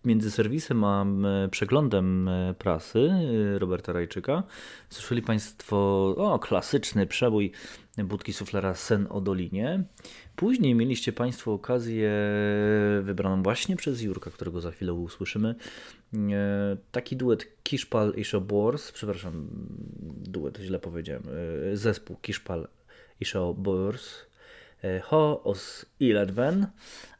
Między 0.04 0.30
serwisem 0.30 0.84
a 0.84 1.06
przeglądem 1.50 2.30
prasy 2.58 3.10
Roberta 3.58 3.92
Rajczyka 3.92 4.42
słyszeli 4.90 5.22
Państwo 5.22 5.76
o, 6.16 6.38
klasyczny 6.38 7.06
przebój 7.06 7.52
Budki 7.98 8.32
Suflera 8.32 8.74
Sen 8.74 9.06
o 9.10 9.20
Dolinie. 9.20 9.84
Później 10.36 10.74
mieliście 10.74 11.12
Państwo 11.12 11.52
okazję 11.52 12.12
wybraną 13.02 13.42
właśnie 13.42 13.76
przez 13.76 14.02
Jurka, 14.02 14.30
którego 14.30 14.60
za 14.60 14.70
chwilę 14.70 14.92
usłyszymy. 14.92 15.54
E, 16.14 16.76
Taki 16.92 17.16
duet 17.16 17.46
Kiszpal 17.62 18.12
i 18.16 18.24
Shobors, 18.24 18.92
przepraszam, 18.92 19.48
duet 20.26 20.58
źle 20.58 20.78
powiedziałem, 20.78 21.22
e, 21.72 21.76
zespół 21.76 22.16
Kiszpal 22.16 22.68
i 23.20 23.24
Shobors, 23.24 24.18
e, 24.84 25.00
Ho 25.00 25.42
os 25.44 25.86
Iledven, 26.00 26.66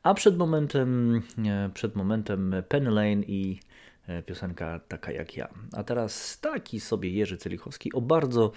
a 0.03 0.15
przed 0.15 0.37
momentem, 0.37 1.23
przed 1.75 1.97
momentem 1.97 2.55
Penny 2.69 2.91
Lane 2.91 3.23
i 3.27 3.61
piosenka 4.27 4.81
Taka 4.89 5.13
jak 5.13 5.37
ja. 5.37 5.49
A 5.73 5.85
teraz 5.85 6.41
taki 6.41 6.81
sobie 6.81 7.11
Jerzy 7.11 7.37
Celichowski 7.37 7.93
o 7.93 8.01
bardzo 8.01 8.53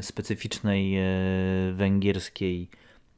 specyficznej 0.00 0.96
węgierskiej 1.72 2.70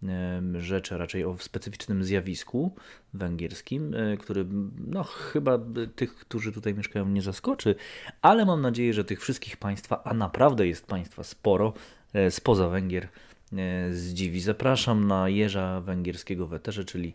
em, 0.02 0.60
rzeczy, 0.60 0.98
raczej 0.98 1.24
o 1.24 1.36
specyficznym 1.38 2.04
zjawisku 2.04 2.74
węgierskim, 3.14 3.94
e, 3.94 4.16
który 4.16 4.46
no, 4.86 5.04
chyba 5.04 5.58
tych, 5.96 6.14
którzy 6.14 6.52
tutaj 6.52 6.74
mieszkają, 6.74 7.08
nie 7.08 7.22
zaskoczy, 7.22 7.74
ale 8.22 8.46
mam 8.46 8.60
nadzieję, 8.60 8.94
że 8.94 9.04
tych 9.04 9.20
wszystkich 9.20 9.56
Państwa, 9.56 10.04
a 10.04 10.14
naprawdę 10.14 10.66
jest 10.66 10.86
Państwa 10.86 11.24
sporo, 11.24 11.72
e, 12.12 12.30
spoza 12.30 12.68
Węgier, 12.68 13.08
e, 13.52 13.92
zdziwi. 13.92 14.40
Zapraszam 14.40 15.06
na 15.06 15.28
Jerza 15.28 15.80
Węgierskiego 15.80 16.46
w 16.46 16.54
Eterze, 16.54 16.84
czyli 16.84 17.14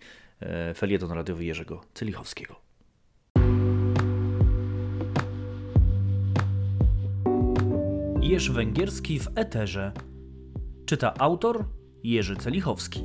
felieton 0.76 1.12
radiowy 1.12 1.46
Jerzego 1.46 1.82
Cylichowskiego. 1.94 2.66
Jerz 8.22 8.52
Węgierski 8.52 9.20
w 9.20 9.28
Eterze. 9.36 9.92
Czyta 10.86 11.14
autor 11.14 11.66
Jerzy 12.06 12.36
Celichowski. 12.36 13.04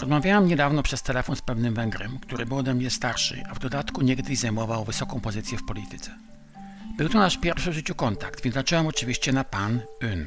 Rozmawiałem 0.00 0.48
niedawno 0.48 0.82
przez 0.82 1.02
telefon 1.02 1.36
z 1.36 1.42
pewnym 1.42 1.74
Węgrem, 1.74 2.18
który 2.18 2.46
był 2.46 2.58
ode 2.58 2.74
mnie 2.74 2.90
starszy, 2.90 3.42
a 3.50 3.54
w 3.54 3.58
dodatku 3.58 4.02
niegdyś 4.02 4.38
zajmował 4.38 4.84
wysoką 4.84 5.20
pozycję 5.20 5.58
w 5.58 5.64
polityce. 5.64 6.10
Był 6.96 7.08
to 7.08 7.18
nasz 7.18 7.38
pierwszy 7.38 7.70
w 7.70 7.74
życiu 7.74 7.94
kontakt, 7.94 8.42
więc 8.42 8.54
zacząłem 8.54 8.86
oczywiście 8.86 9.32
na 9.32 9.44
pan, 9.44 9.80
ün. 10.02 10.26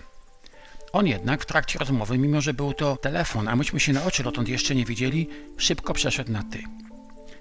On 0.93 1.08
jednak 1.08 1.41
w 1.43 1.45
trakcie 1.45 1.80
rozmowy, 1.80 2.17
mimo 2.17 2.41
że 2.41 2.54
był 2.54 2.74
to 2.74 2.98
telefon, 2.98 3.48
a 3.48 3.56
myśmy 3.56 3.80
się 3.80 3.93
na 3.93 4.04
oczy 4.04 4.24
dotąd 4.24 4.50
jeszcze 4.50 4.76
nie 4.76 4.86
widzieli, 4.86 5.30
szybko 5.58 5.93
przeszedł 5.93 6.32
na 6.32 6.43
ty. 6.43 6.63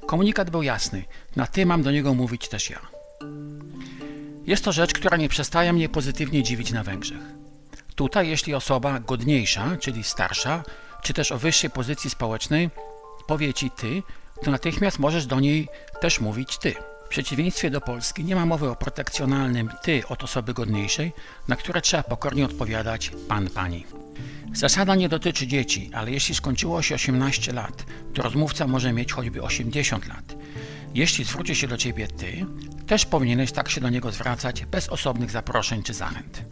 Komunikat 0.06 0.50
był 0.50 0.62
jasny, 0.62 1.04
na 1.36 1.46
ty 1.46 1.66
mam 1.66 1.82
do 1.82 1.90
niego 1.90 2.14
mówić 2.14 2.48
też 2.48 2.70
ja. 2.70 2.80
Jest 4.46 4.64
to 4.64 4.72
rzecz, 4.72 4.92
która 4.92 5.16
nie 5.16 5.28
przestaje 5.28 5.72
mnie 5.72 5.88
pozytywnie 5.88 6.42
dziwić 6.42 6.72
na 6.72 6.82
Węgrzech. 6.82 7.20
Tutaj, 7.94 8.28
jeśli 8.28 8.54
osoba 8.54 9.00
godniejsza, 9.00 9.76
czyli 9.80 10.04
starsza, 10.04 10.62
czy 11.02 11.14
też 11.14 11.32
o 11.32 11.38
wyższej 11.38 11.70
pozycji 11.70 12.10
społecznej 12.10 12.70
powie 13.26 13.54
ci 13.54 13.70
ty, 13.70 14.02
to 14.44 14.50
natychmiast 14.50 14.98
możesz 14.98 15.26
do 15.26 15.40
niej 15.40 15.68
też 16.00 16.20
mówić 16.20 16.58
ty. 16.58 16.74
W 17.04 17.08
przeciwieństwie 17.08 17.70
do 17.70 17.80
Polski 17.80 18.24
nie 18.24 18.36
ma 18.36 18.46
mowy 18.46 18.70
o 18.70 18.76
protekcjonalnym 18.76 19.70
ty 19.82 20.02
od 20.08 20.24
osoby 20.24 20.54
godniejszej, 20.54 21.12
na 21.48 21.56
które 21.56 21.80
trzeba 21.80 22.02
pokornie 22.02 22.44
odpowiadać 22.44 23.12
pan, 23.28 23.50
pani. 23.50 23.86
Zasada 24.52 24.94
nie 24.94 25.08
dotyczy 25.08 25.46
dzieci, 25.46 25.90
ale 25.94 26.10
jeśli 26.10 26.34
skończyło 26.34 26.82
się 26.82 26.94
18 26.94 27.52
lat, 27.52 27.84
to 28.14 28.22
rozmówca 28.22 28.66
może 28.66 28.92
mieć 28.92 29.12
choćby 29.12 29.42
80 29.42 30.08
lat. 30.08 30.34
Jeśli 30.94 31.24
zwróci 31.24 31.54
się 31.54 31.68
do 31.68 31.76
ciebie 31.76 32.08
ty, 32.08 32.46
też 32.86 33.06
powinieneś 33.06 33.52
tak 33.52 33.70
się 33.70 33.80
do 33.80 33.88
niego 33.88 34.12
zwracać 34.12 34.64
bez 34.64 34.88
osobnych 34.88 35.30
zaproszeń 35.30 35.82
czy 35.82 35.94
zachęt. 35.94 36.42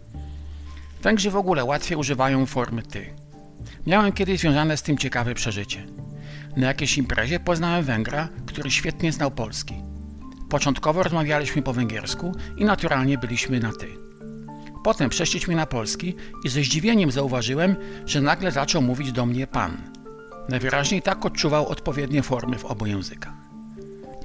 Węgrzy 1.03 1.31
w 1.31 1.37
ogóle 1.37 1.65
łatwiej 1.65 1.99
używają 1.99 2.47
formy 2.47 2.83
ty. 2.83 3.15
Miałem 3.87 4.13
kiedyś 4.13 4.41
związane 4.41 4.77
z 4.77 4.83
tym 4.83 4.99
ciekawe 4.99 5.35
przeżycie. 5.35 5.87
Na 6.57 6.67
jakiejś 6.67 6.99
imprezie 6.99 7.41
poznałem 7.41 7.85
Węgra, 7.85 8.29
który 8.47 8.71
świetnie 8.71 9.13
znał 9.13 9.31
polski. 9.31 9.92
Początkowo 10.53 11.03
rozmawialiśmy 11.03 11.63
po 11.63 11.73
węgiersku 11.73 12.33
i 12.57 12.65
naturalnie 12.65 13.19
byliśmy 13.19 13.61
na 13.61 13.73
ty. 13.73 13.89
Potem 14.85 15.11
przeszliśmy 15.11 15.57
na 15.57 15.67
polski 15.67 16.15
i 16.45 16.49
ze 16.49 16.61
zdziwieniem 16.61 17.11
zauważyłem, 17.11 17.77
że 18.07 18.21
nagle 18.21 18.53
zaczął 18.53 18.83
mówić 18.83 19.13
do 19.13 19.27
mnie 19.27 19.47
pan. 19.47 19.77
Najwyraźniej 20.49 21.03
tak 21.03 21.27
odczuwał 21.27 21.69
odpowiednie 21.69 22.23
formy 22.23 22.59
w 22.59 22.65
obu 22.65 22.87
językach. 22.87 23.33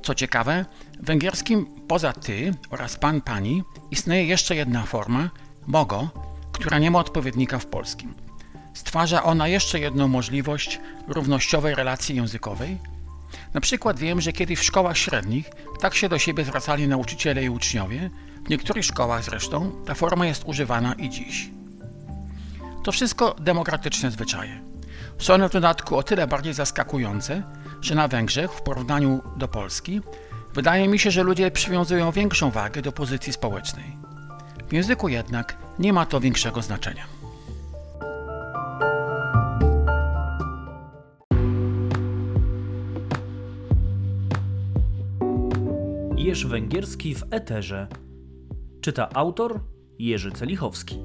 Co 0.03 0.15
ciekawe, 0.15 0.65
w 0.99 1.05
węgierskim 1.05 1.65
poza 1.87 2.13
ty 2.13 2.53
oraz 2.69 2.97
pan 2.97 3.21
pani 3.21 3.63
istnieje 3.91 4.25
jeszcze 4.25 4.55
jedna 4.55 4.83
forma, 4.83 5.29
mogo, 5.67 6.09
która 6.51 6.79
nie 6.79 6.91
ma 6.91 6.99
odpowiednika 6.99 7.59
w 7.59 7.65
polskim. 7.65 8.13
Stwarza 8.73 9.23
ona 9.23 9.47
jeszcze 9.47 9.79
jedną 9.79 10.07
możliwość 10.07 10.79
równościowej 11.07 11.75
relacji 11.75 12.15
językowej. 12.15 12.77
Na 13.57 13.61
przykład 13.61 13.99
wiem, 13.99 14.21
że 14.21 14.33
kiedyś 14.33 14.59
w 14.59 14.63
szkołach 14.63 14.97
średnich 14.97 15.49
tak 15.79 15.95
się 15.95 16.09
do 16.09 16.19
siebie 16.19 16.43
zwracali 16.45 16.87
nauczyciele 16.87 17.43
i 17.43 17.49
uczniowie, 17.49 18.09
w 18.45 18.49
niektórych 18.49 18.85
szkołach 18.85 19.23
zresztą 19.23 19.71
ta 19.85 19.93
forma 19.93 20.25
jest 20.25 20.43
używana 20.45 20.93
i 20.93 21.09
dziś. 21.09 21.49
To 22.83 22.91
wszystko 22.91 23.35
demokratyczne 23.39 24.11
zwyczaje. 24.11 24.61
Są 25.19 25.33
one 25.33 25.49
w 25.49 25.51
dodatku 25.51 25.97
o 25.97 26.03
tyle 26.03 26.27
bardziej 26.27 26.53
zaskakujące, 26.53 27.43
że 27.81 27.95
na 27.95 28.07
Węgrzech 28.07 28.51
w 28.51 28.61
porównaniu 28.61 29.21
do 29.37 29.47
Polski 29.47 30.01
wydaje 30.53 30.87
mi 30.87 30.99
się, 30.99 31.11
że 31.11 31.23
ludzie 31.23 31.51
przywiązują 31.51 32.11
większą 32.11 32.51
wagę 32.51 32.81
do 32.81 32.91
pozycji 32.91 33.33
społecznej. 33.33 33.97
W 34.69 34.73
języku 34.73 35.09
jednak 35.09 35.57
nie 35.79 35.93
ma 35.93 36.05
to 36.05 36.19
większego 36.19 36.61
znaczenia. 36.61 37.16
Węgierski 46.35 47.15
w 47.15 47.23
Eterze. 47.31 47.87
Czyta 48.81 49.09
autor 49.13 49.59
Jerzy 49.99 50.31
Celichowski. 50.31 50.99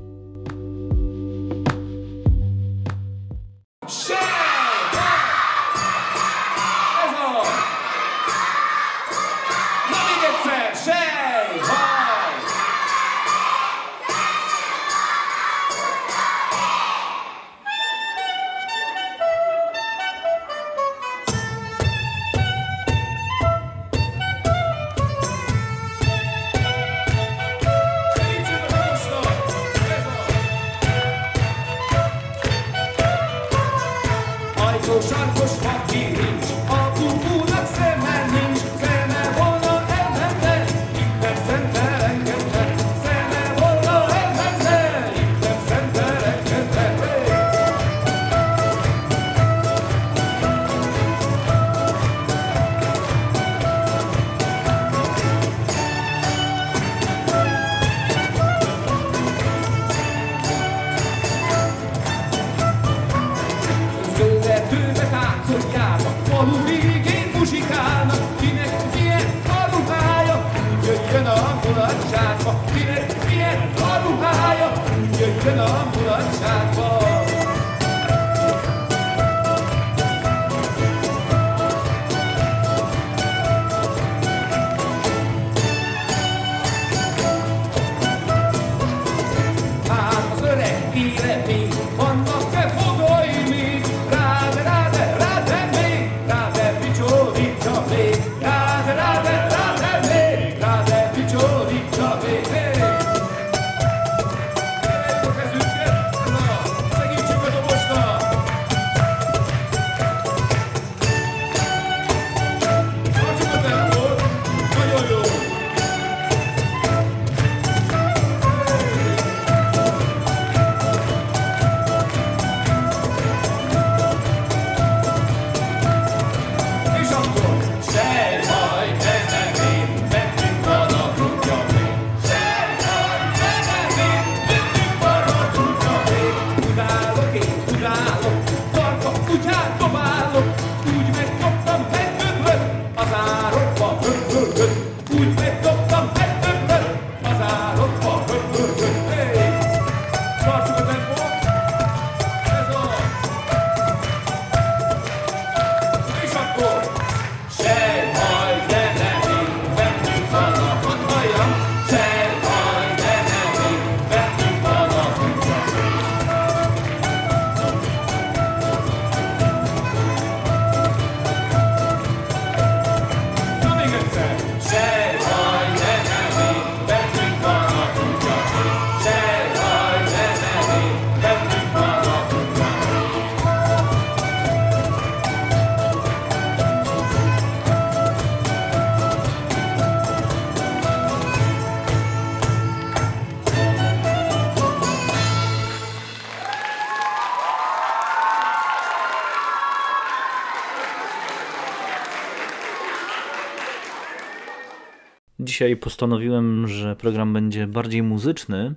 Dzisiaj 205.62 205.76
postanowiłem, 205.76 206.68
że 206.68 206.96
program 206.96 207.32
będzie 207.32 207.66
bardziej 207.66 208.02
muzyczny, 208.02 208.74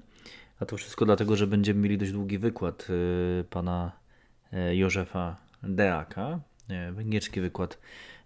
a 0.60 0.66
to 0.66 0.78
wszystko 0.78 1.06
dlatego, 1.06 1.36
że 1.36 1.48
będziemy 1.48 1.80
mieli 1.80 1.98
dość 1.98 2.12
długi 2.12 2.38
wykład 2.38 2.88
y, 2.90 3.44
pana 3.50 3.92
y, 4.54 4.76
Józefa 4.76 5.36
Deaka, 5.64 6.40
y, 6.90 6.92
węgierski 6.92 7.42
wykład, 7.42 7.80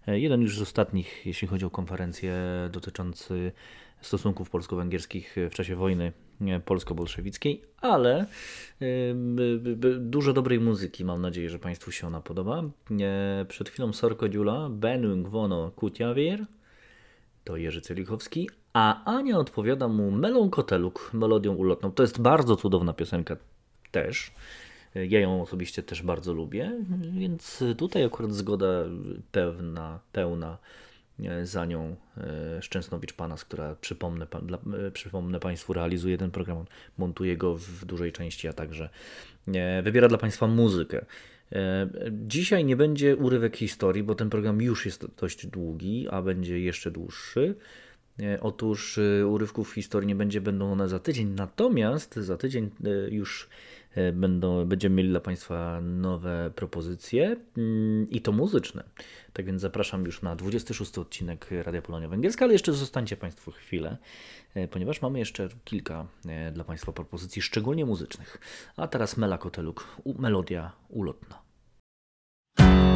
jeden 0.06 0.42
już 0.42 0.58
z 0.58 0.62
ostatnich, 0.62 1.26
jeśli 1.26 1.48
chodzi 1.48 1.64
o 1.64 1.70
konferencję 1.70 2.34
dotyczący 2.72 3.52
stosunków 4.00 4.50
polsko-węgierskich 4.50 5.36
w 5.50 5.54
czasie 5.54 5.76
wojny 5.76 6.12
polsko-bolszewickiej, 6.64 7.62
ale 7.80 8.26
dużo 9.98 10.32
dobrej 10.32 10.60
muzyki. 10.60 11.04
Mam 11.04 11.20
nadzieję, 11.22 11.50
że 11.50 11.58
Państwu 11.58 11.92
się 11.92 12.06
ona 12.06 12.20
podoba. 12.20 12.62
Przed 13.48 13.68
chwilą 13.68 13.92
Sorko 13.92 14.28
Dziula, 14.28 14.68
Benung 14.70 15.28
Wono 15.28 15.70
Kutiawir, 15.70 16.46
to 17.50 17.56
Jerzy 17.56 17.80
Celichowski, 17.80 18.50
a 18.72 19.04
Ania 19.04 19.38
odpowiada 19.38 19.88
mu 19.88 20.10
Melą 20.10 20.50
Koteluk, 20.50 21.10
melodią 21.14 21.54
ulotną. 21.54 21.92
To 21.92 22.02
jest 22.02 22.20
bardzo 22.20 22.56
cudowna 22.56 22.92
piosenka 22.92 23.36
też. 23.90 24.32
Ja 24.94 25.20
ją 25.20 25.42
osobiście 25.42 25.82
też 25.82 26.02
bardzo 26.02 26.32
lubię, 26.32 26.72
więc 27.12 27.64
tutaj 27.78 28.04
akurat 28.04 28.32
zgoda 28.32 28.66
pewna, 29.32 30.00
pełna 30.12 30.58
za 31.42 31.64
nią 31.64 31.96
e, 32.16 32.62
Szczęsnowicz 32.62 33.12
Panas, 33.12 33.44
która 33.44 33.76
przypomnę, 33.80 34.26
dla, 34.42 34.58
e, 34.86 34.90
przypomnę 34.90 35.40
Państwu 35.40 35.72
realizuje 35.72 36.18
ten 36.18 36.30
program, 36.30 36.64
montuje 36.98 37.36
go 37.36 37.54
w 37.54 37.84
dużej 37.84 38.12
części, 38.12 38.48
a 38.48 38.52
także 38.52 38.88
e, 39.48 39.82
wybiera 39.82 40.08
dla 40.08 40.18
Państwa 40.18 40.46
muzykę. 40.46 41.04
Dzisiaj 42.10 42.64
nie 42.64 42.76
będzie 42.76 43.16
urywek 43.16 43.56
historii, 43.56 44.02
bo 44.02 44.14
ten 44.14 44.30
program 44.30 44.62
już 44.62 44.86
jest 44.86 45.06
dość 45.20 45.46
długi, 45.46 46.08
a 46.10 46.22
będzie 46.22 46.60
jeszcze 46.60 46.90
dłuższy. 46.90 47.54
Otóż 48.40 49.00
urywków 49.26 49.72
historii 49.72 50.06
nie 50.06 50.14
będzie, 50.14 50.40
będą 50.40 50.72
one 50.72 50.88
za 50.88 50.98
tydzień, 50.98 51.28
natomiast 51.28 52.14
za 52.14 52.36
tydzień 52.36 52.70
już 53.10 53.48
E, 53.94 54.12
będą, 54.12 54.64
będziemy 54.64 54.96
mieli 54.96 55.08
dla 55.08 55.20
Państwa 55.20 55.80
nowe 55.80 56.50
propozycje 56.54 57.36
mm, 57.56 58.10
i 58.10 58.20
to 58.20 58.32
muzyczne. 58.32 58.84
Tak 59.32 59.46
więc 59.46 59.60
zapraszam 59.60 60.04
już 60.04 60.22
na 60.22 60.36
26 60.36 60.98
odcinek 60.98 61.46
Radia 61.62 61.82
Polonia 61.82 62.08
Węgierska, 62.08 62.44
ale 62.44 62.52
jeszcze 62.52 62.72
zostańcie 62.72 63.16
Państwo 63.16 63.50
chwilę, 63.50 63.96
e, 64.54 64.68
ponieważ 64.68 65.02
mamy 65.02 65.18
jeszcze 65.18 65.48
kilka 65.64 66.06
e, 66.26 66.52
dla 66.52 66.64
Państwa 66.64 66.92
propozycji, 66.92 67.42
szczególnie 67.42 67.86
muzycznych. 67.86 68.38
A 68.76 68.88
teraz 68.88 69.16
Mela 69.16 69.38
Koteluk, 69.38 69.96
melodia 70.18 70.72
ulotna. 70.88 71.39
thank 72.60 72.84
you 72.84 72.89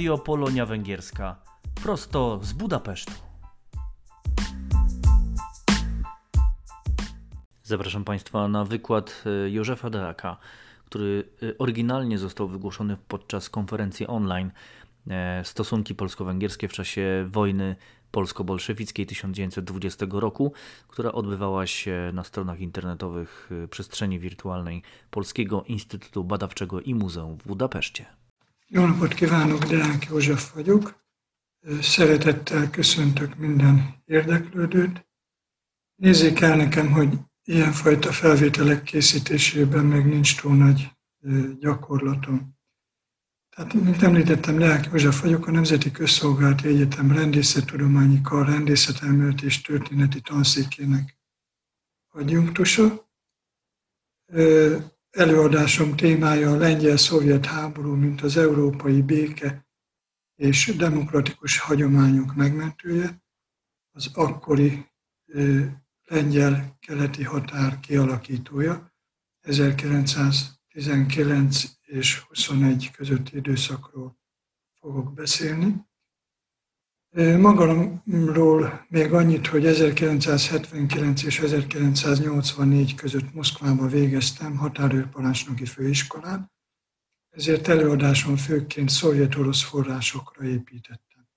Radio 0.00 0.18
Polonia 0.18 0.66
Węgierska, 0.66 1.36
prosto 1.82 2.40
z 2.42 2.52
Budapesztu. 2.52 3.12
Zapraszam 7.62 8.04
Państwa 8.04 8.48
na 8.48 8.64
wykład 8.64 9.24
e, 9.26 9.50
Józefa 9.50 9.90
Deaka, 9.90 10.36
który 10.84 11.28
e, 11.42 11.58
oryginalnie 11.58 12.18
został 12.18 12.48
wygłoszony 12.48 12.96
podczas 13.08 13.50
konferencji 13.50 14.06
online 14.06 14.50
e, 15.10 15.44
Stosunki 15.44 15.94
polsko-węgierskie 15.94 16.68
w 16.68 16.72
czasie 16.72 17.26
wojny 17.30 17.76
polsko-bolszewickiej 18.10 19.06
1920 19.06 20.06
roku, 20.10 20.52
która 20.88 21.12
odbywała 21.12 21.66
się 21.66 22.10
na 22.14 22.24
stronach 22.24 22.60
internetowych 22.60 23.50
przestrzeni 23.70 24.18
wirtualnej 24.18 24.82
Polskiego 25.10 25.64
Instytutu 25.66 26.24
Badawczego 26.24 26.80
i 26.80 26.94
Muzeum 26.94 27.38
w 27.38 27.46
Budapeszcie. 27.46 28.20
Jó 28.72 28.84
napot 28.84 29.14
kívánok, 29.14 29.64
Deák 29.64 30.04
József 30.04 30.52
vagyok. 30.52 31.04
Szeretettel 31.80 32.70
köszöntök 32.70 33.36
minden 33.36 34.02
érdeklődőt. 34.04 35.06
Nézzék 35.94 36.40
el 36.40 36.56
nekem, 36.56 36.90
hogy 36.90 37.18
ilyenfajta 37.44 38.12
felvételek 38.12 38.82
készítésében 38.82 39.84
meg 39.84 40.06
nincs 40.06 40.40
túl 40.40 40.56
nagy 40.56 40.90
gyakorlatom. 41.58 42.58
Tehát, 43.56 43.72
mint 43.74 44.02
említettem, 44.02 44.58
Leák 44.58 44.84
József 44.84 45.20
vagyok, 45.20 45.46
a 45.46 45.50
Nemzeti 45.50 45.90
Közszolgálati 45.90 46.68
Egyetem 46.68 47.12
Rendészettudományi 47.12 48.20
Kar 48.20 48.46
Rendészetelméleti 48.46 49.44
és 49.44 49.60
Történeti 49.60 50.20
Tanszékének 50.20 51.18
adjunktusa. 52.08 53.10
Előadásom 55.10 55.96
témája 55.96 56.50
a 56.50 56.56
lengyel-szovjet 56.56 57.46
háború, 57.46 57.94
mint 57.94 58.20
az 58.20 58.36
európai 58.36 59.02
béke 59.02 59.68
és 60.36 60.76
demokratikus 60.76 61.58
hagyományok 61.58 62.34
megmentője, 62.34 63.22
az 63.90 64.10
akkori 64.14 64.86
lengyel-keleti 66.04 67.24
határ 67.24 67.80
kialakítója, 67.80 68.94
1919 69.40 71.62
és 71.82 72.18
21 72.18 72.90
közötti 72.90 73.36
időszakról 73.36 74.18
fogok 74.74 75.14
beszélni. 75.14 75.88
Magamról 77.16 78.86
még 78.88 79.12
annyit, 79.12 79.46
hogy 79.46 79.66
1979 79.66 81.22
és 81.22 81.38
1984 81.38 82.94
között 82.94 83.34
Moszkvában 83.34 83.88
végeztem 83.88 84.56
határőrparancsnoki 84.56 85.64
főiskolán, 85.64 86.52
ezért 87.30 87.68
előadásom 87.68 88.36
főként 88.36 88.88
szovjet-orosz 88.88 89.62
forrásokra 89.62 90.44
építettem. 90.44 91.28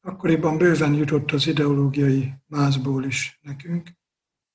Akkoriban 0.00 0.58
bőven 0.58 0.94
jutott 0.94 1.30
az 1.30 1.46
ideológiai 1.46 2.34
mázból 2.46 3.04
is 3.04 3.38
nekünk, 3.42 3.90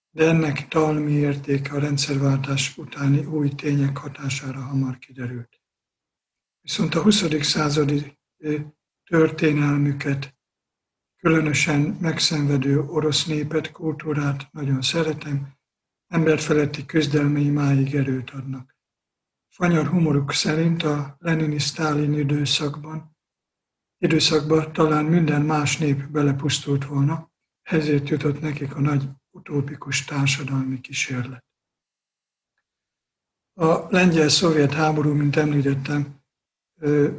de 0.09 0.27
ennek 0.27 0.67
talmi 0.67 1.11
értéke 1.11 1.71
a 1.71 1.79
rendszerváltás 1.79 2.77
utáni 2.77 3.25
új 3.25 3.49
tények 3.49 3.97
hatására 3.97 4.61
hamar 4.61 4.97
kiderült. 4.97 5.61
Viszont 6.61 6.95
a 6.95 7.01
20. 7.01 7.43
századi 7.43 8.17
történelmüket, 9.13 10.35
különösen 11.15 11.79
megszenvedő 11.79 12.79
orosz 12.79 13.25
népet, 13.25 13.71
kultúrát 13.71 14.51
nagyon 14.51 14.81
szeretem, 14.81 15.53
emberfeletti 16.07 16.85
küzdelmei 16.85 17.49
máig 17.49 17.95
erőt 17.95 18.29
adnak. 18.29 18.77
Fanyar 19.49 19.87
humoruk 19.87 20.31
szerint 20.31 20.83
a 20.83 21.15
lenini-sztálin 21.19 22.13
időszakban, 22.13 23.17
időszakban 23.97 24.73
talán 24.73 25.05
minden 25.05 25.41
más 25.41 25.77
nép 25.77 26.07
belepusztult 26.07 26.85
volna, 26.85 27.31
ezért 27.61 28.09
jutott 28.09 28.41
nekik 28.41 28.75
a 28.75 28.79
nagy 28.79 29.09
utópikus 29.29 30.05
társadalmi 30.05 30.81
kísérlet. 30.81 31.45
A 33.53 33.87
lengyel-szovjet 33.89 34.73
háború, 34.73 35.13
mint 35.13 35.35
említettem, 35.35 36.22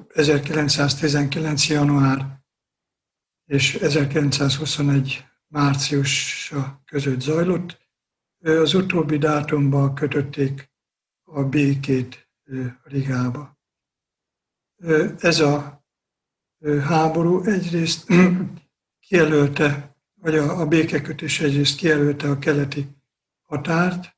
1919. 0.08 1.68
január 1.68 2.42
és 3.46 3.74
1921. 3.74 5.24
márciusa 5.46 6.82
között 6.84 7.20
zajlott. 7.20 7.82
Az 8.38 8.74
utóbbi 8.74 9.18
dátumban 9.18 9.94
kötötték 9.94 10.70
a 11.22 11.42
békét 11.42 12.28
Rigába. 12.82 13.58
Ez 15.18 15.40
a 15.40 15.84
háború 16.82 17.42
egyrészt 17.42 18.08
kijelölte, 19.06 19.96
vagy 20.14 20.34
a, 20.34 20.60
a 20.60 20.66
békekötés 20.66 21.40
egyrészt 21.40 21.76
kijelölte 21.76 22.30
a 22.30 22.38
keleti 22.38 22.88
határt, 23.42 24.16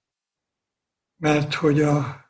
mert 1.16 1.54
hogy 1.54 1.82
a 1.82 2.25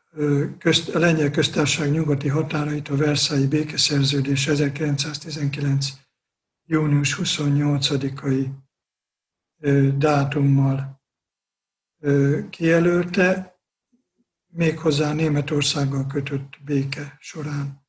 közt, 0.59 0.95
a 0.95 0.99
lengyel 0.99 1.31
köztársaság 1.31 1.91
nyugati 1.91 2.29
határait 2.29 2.89
a 2.89 2.97
Versailles 2.97 3.49
békeszerződés 3.49 4.47
1919. 4.47 5.89
június 6.65 7.19
28-ai 7.23 8.49
dátummal 9.99 11.01
kijelölte, 12.51 13.59
méghozzá 14.47 15.13
Németországgal 15.13 16.07
kötött 16.07 16.57
béke 16.65 17.17
során. 17.21 17.85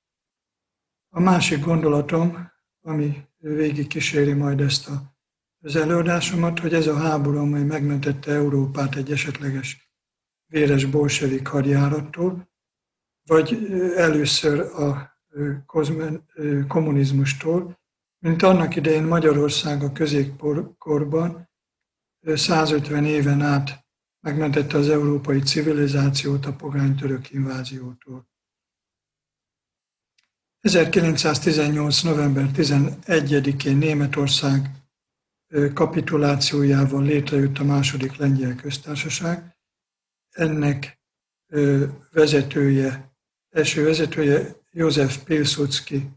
A 1.10 1.20
másik 1.20 1.60
gondolatom, 1.60 2.52
ami 2.82 3.26
végig 3.38 3.88
kíséri 3.88 4.34
majd 4.34 4.62
ezt 4.62 4.88
a, 4.88 5.16
az 5.62 5.76
előadásomat, 5.76 6.60
hogy 6.60 6.74
ez 6.74 6.88
a 6.88 6.98
háború, 6.98 7.38
amely 7.38 7.64
megmentette 7.64 8.32
Európát 8.32 8.96
egy 8.96 9.12
esetleges 9.12 9.87
véres 10.48 10.86
bolsevik 10.86 11.48
hadjárattól, 11.48 12.50
vagy 13.24 13.72
először 13.96 14.60
a 14.60 15.18
kommunizmustól, 16.68 17.80
mint 18.20 18.44
annak 18.44 18.76
idején 18.76 19.04
Magyarország 19.04 19.84
a 19.84 19.92
középkorban 19.92 21.50
150 22.26 23.06
éven 23.06 23.42
át 23.42 23.86
megmentette 24.20 24.78
az 24.78 24.90
európai 24.90 25.40
civilizációt 25.40 26.46
a 26.46 26.54
pogány 26.54 26.96
török 26.96 27.32
inváziótól. 27.32 28.28
1918. 30.60 32.02
november 32.02 32.50
11-én 32.54 33.78
Németország 33.78 34.72
kapitulációjával 35.74 37.04
létrejött 37.04 37.58
a 37.58 37.64
második 37.64 38.16
lengyel 38.16 38.56
köztársaság, 38.56 39.57
ennek 40.38 41.00
vezetője, 42.12 43.12
első 43.50 43.84
vezetője 43.84 44.56
József 44.72 45.24
Pilsudski 45.24 46.10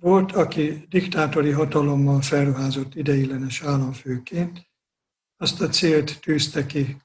volt, 0.00 0.32
aki 0.32 0.86
diktátori 0.88 1.50
hatalommal 1.50 2.20
felruházott 2.20 2.94
ideiglenes 2.94 3.62
államfőként. 3.62 4.70
Azt 5.36 5.60
a 5.60 5.68
célt 5.68 6.20
tűzte 6.20 6.66
ki 6.66 6.96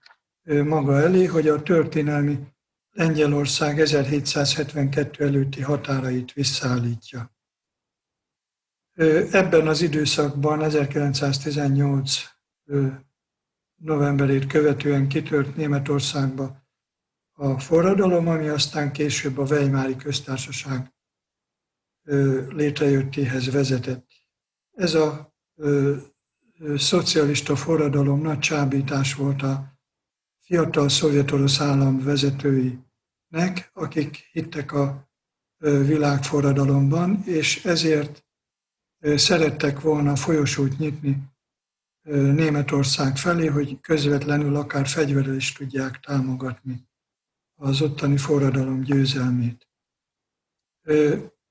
maga 0.44 1.00
elé, 1.00 1.26
hogy 1.26 1.48
a 1.48 1.64
történelmi 1.64 2.40
Lengyelország 2.92 3.80
1772 3.80 5.26
előtti 5.26 5.62
határait 5.62 6.34
visszaállítja. 6.34 7.32
Ebben 9.32 9.68
az 9.68 9.82
időszakban 9.82 10.64
1918 10.64 12.24
novemberét 13.76 14.48
követően 14.48 15.08
kitört 15.08 15.56
Németországba 15.56 16.59
a 17.42 17.60
forradalom, 17.60 18.28
ami 18.28 18.48
aztán 18.48 18.92
később 18.92 19.38
a 19.38 19.44
Weimári 19.44 19.96
köztársaság 19.96 20.94
létrejöttéhez 22.50 23.52
vezetett. 23.52 24.08
Ez 24.72 24.94
a 24.94 25.34
szocialista 26.76 27.56
forradalom 27.56 28.22
nagy 28.22 28.40
csábítás 28.40 29.14
volt 29.14 29.42
a 29.42 29.80
fiatal 30.40 30.90
szovjet-orosz 30.90 31.60
állam 31.60 32.04
vezetőinek, 32.04 33.72
akik 33.74 34.30
hittek 34.32 34.72
a 34.72 35.10
világforradalomban, 35.58 37.24
és 37.26 37.66
ezért 37.66 38.26
szerettek 39.00 39.80
volna 39.80 40.16
folyosót 40.16 40.78
nyitni 40.78 41.24
Németország 42.12 43.18
felé, 43.18 43.46
hogy 43.46 43.80
közvetlenül 43.80 44.56
akár 44.56 44.88
fegyverrel 44.88 45.36
is 45.36 45.52
tudják 45.52 46.00
támogatni 46.00 46.89
az 47.60 47.82
ottani 47.82 48.18
forradalom 48.18 48.82
győzelmét. 48.82 49.68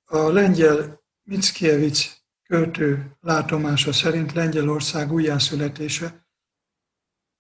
A 0.05 0.19
lengyel 0.19 1.01
Mickiewicz 1.23 2.23
költő 2.43 3.17
látomása 3.21 3.93
szerint 3.93 4.33
Lengyelország 4.33 5.13
újjászületése 5.13 6.27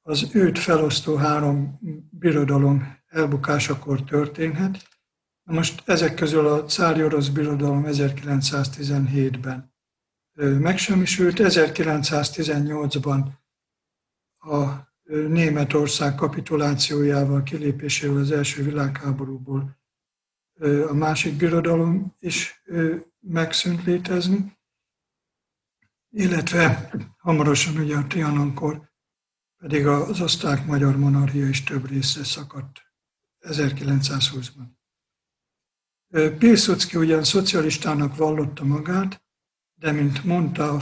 az 0.02 0.28
őt 0.32 0.58
felosztó 0.58 1.16
három 1.16 1.78
birodalom 2.10 2.96
elbukásakor 3.06 4.04
történhet, 4.04 4.88
most 5.42 5.88
ezek 5.88 6.14
közül 6.14 6.46
a 6.46 6.64
cári 6.64 7.04
orosz 7.04 7.28
birodalom 7.28 7.84
1917-ben 7.86 9.74
megsemmisült, 10.38 11.36
1918-ban 11.38 13.26
a 14.38 14.87
Németország 15.08 16.14
kapitulációjával, 16.14 17.42
kilépésével 17.42 18.16
az 18.16 18.30
első 18.30 18.62
világháborúból 18.62 19.78
a 20.88 20.92
másik 20.92 21.34
birodalom 21.34 22.14
is 22.18 22.62
megszűnt 23.20 23.84
létezni, 23.84 24.58
illetve 26.10 26.90
hamarosan 27.18 27.76
ugye 27.76 27.96
a 27.96 28.06
Trianonkor 28.06 28.88
pedig 29.58 29.86
az 29.86 30.20
osztrák-magyar 30.20 30.96
monarchia 30.96 31.48
is 31.48 31.64
több 31.64 31.88
részre 31.88 32.24
szakadt 32.24 32.80
1920-ban. 33.40 34.66
Pilsudski 36.38 36.96
ugyan 36.96 37.24
szocialistának 37.24 38.16
vallotta 38.16 38.64
magát, 38.64 39.22
de 39.74 39.92
mint 39.92 40.24
mondta, 40.24 40.70
a 40.70 40.80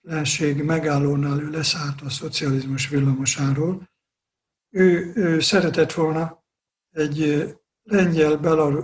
függetlenség 0.00 0.62
megállónál 0.62 1.40
ő 1.40 1.50
leszállt 1.50 2.00
a 2.00 2.10
szocializmus 2.10 2.88
villamosáról. 2.88 3.88
Ő, 4.70 5.12
ő 5.14 5.40
szeretett 5.40 5.92
volna 5.92 6.44
egy 6.90 7.44
lengyel, 7.82 8.36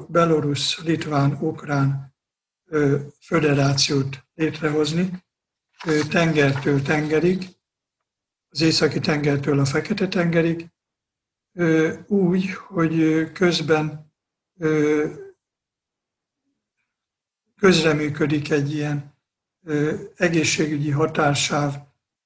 belorusz, 0.08 0.82
litván, 0.82 1.32
ukrán 1.32 2.14
föderációt 3.20 4.26
létrehozni, 4.34 5.24
tengertől 6.08 6.82
tengerig, 6.82 7.48
az 8.48 8.60
északi 8.60 9.00
tengertől 9.00 9.60
a 9.60 9.64
fekete 9.64 10.08
tengerig, 10.08 10.70
úgy, 12.06 12.50
hogy 12.52 13.24
közben 13.32 14.12
közreműködik 17.56 18.50
egy 18.50 18.72
ilyen 18.72 19.15
egészségügyi 20.16 20.90
határsáv 20.90 21.74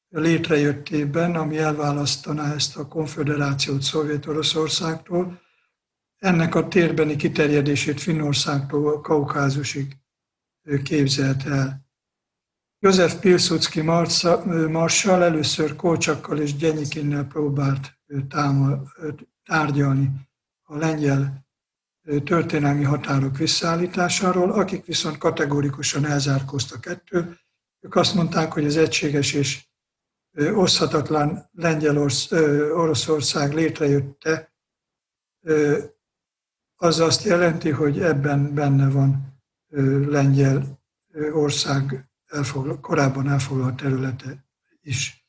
létrejöttében, 0.09 1.34
ami 1.34 1.59
elválasztaná 1.59 2.55
ezt 2.55 2.76
a 2.76 2.88
konfederációt 2.88 3.82
Szovjet-Oroszországtól, 3.82 5.41
ennek 6.18 6.55
a 6.55 6.68
térbeni 6.68 7.16
kiterjedését 7.16 8.01
Finnországtól 8.01 9.01
Kaukázusig 9.01 9.97
képzelt 10.82 11.47
el. 11.47 11.88
József 12.78 13.14
Pilsudski 13.14 13.80
marsal 14.68 15.24
először 15.24 15.76
Kócsakkal 15.76 16.38
és 16.38 16.57
Gyenyikinnel 16.57 17.24
próbált 17.24 17.99
tárgyalni 19.45 20.11
a 20.62 20.76
lengyel 20.76 21.49
történelmi 22.24 22.84
határok 22.84 23.36
visszaállításáról, 23.36 24.51
akik 24.51 24.84
viszont 24.84 25.18
kategórikusan 25.18 26.05
elzárkóztak 26.05 26.86
ettől. 26.86 27.36
Ők 27.80 27.94
azt 27.94 28.14
mondták, 28.14 28.53
hogy 28.53 28.64
az 28.64 28.76
egységes 28.76 29.32
és 29.32 29.68
oszthatatlan 30.38 31.48
Lengyel-Oroszország 31.53 33.53
létrejötte, 33.53 34.55
az 36.76 37.01
azt 37.01 37.24
jelenti, 37.24 37.70
hogy 37.70 38.01
ebben 38.01 38.55
benne 38.55 38.90
van 38.90 39.42
Lengyel 40.07 40.80
ország 41.32 42.11
elfoglal, 42.26 42.80
korábban 42.80 43.28
elfoglalt 43.28 43.76
területe 43.76 44.44
is. 44.80 45.26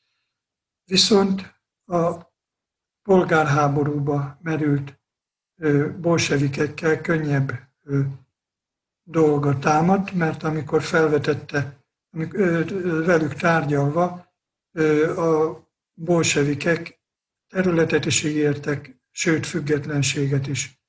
Viszont 0.84 1.60
a 1.84 2.32
polgárháborúba 3.02 4.38
merült 4.42 5.01
bolsevikekkel 6.00 7.00
könnyebb 7.00 7.52
dolga 9.02 9.58
támadt, 9.58 10.12
mert 10.12 10.42
amikor 10.42 10.82
felvetette, 10.82 11.76
velük 13.04 13.34
tárgyalva, 13.34 14.32
a 15.16 15.60
bolsevikek 15.94 17.00
területet 17.48 18.04
is 18.04 18.22
ígértek, 18.22 19.00
sőt 19.10 19.46
függetlenséget 19.46 20.46
is 20.46 20.80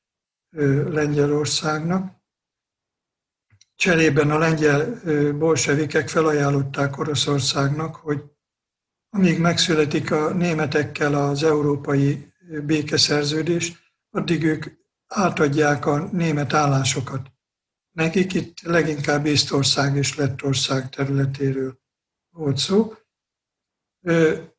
Lengyelországnak. 0.90 2.22
Cserében 3.76 4.32
a 4.32 4.38
lengyel 4.38 5.02
bolsevikek 5.34 6.10
felajánlották 6.10 6.98
Oroszországnak, 6.98 7.96
hogy 7.96 8.24
amíg 9.10 9.40
megszületik 9.40 10.12
a 10.12 10.34
németekkel 10.34 11.14
az 11.14 11.44
európai 11.44 12.34
békeszerződés, 12.64 13.83
addig 14.14 14.44
ők 14.44 14.66
átadják 15.08 15.86
a 15.86 16.10
német 16.12 16.54
állásokat. 16.54 17.32
Nekik 17.92 18.34
itt 18.34 18.62
leginkább 18.62 19.26
Észtország 19.26 19.96
és 19.96 20.16
Lettország 20.16 20.90
területéről 20.90 21.80
volt 22.30 22.58
szó. 22.58 22.94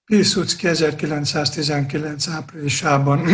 Pilsudski 0.05 0.67
1919 0.67 2.29
áprilisában, 2.29 3.27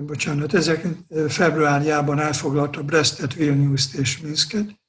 bocsánat, 0.00 0.54
ezek 0.54 0.86
februárjában 1.28 2.18
elfoglalta 2.18 2.84
Brestet, 2.84 3.34
Vilnius 3.34 3.94
és 3.94 4.20
Minsket. 4.20 4.80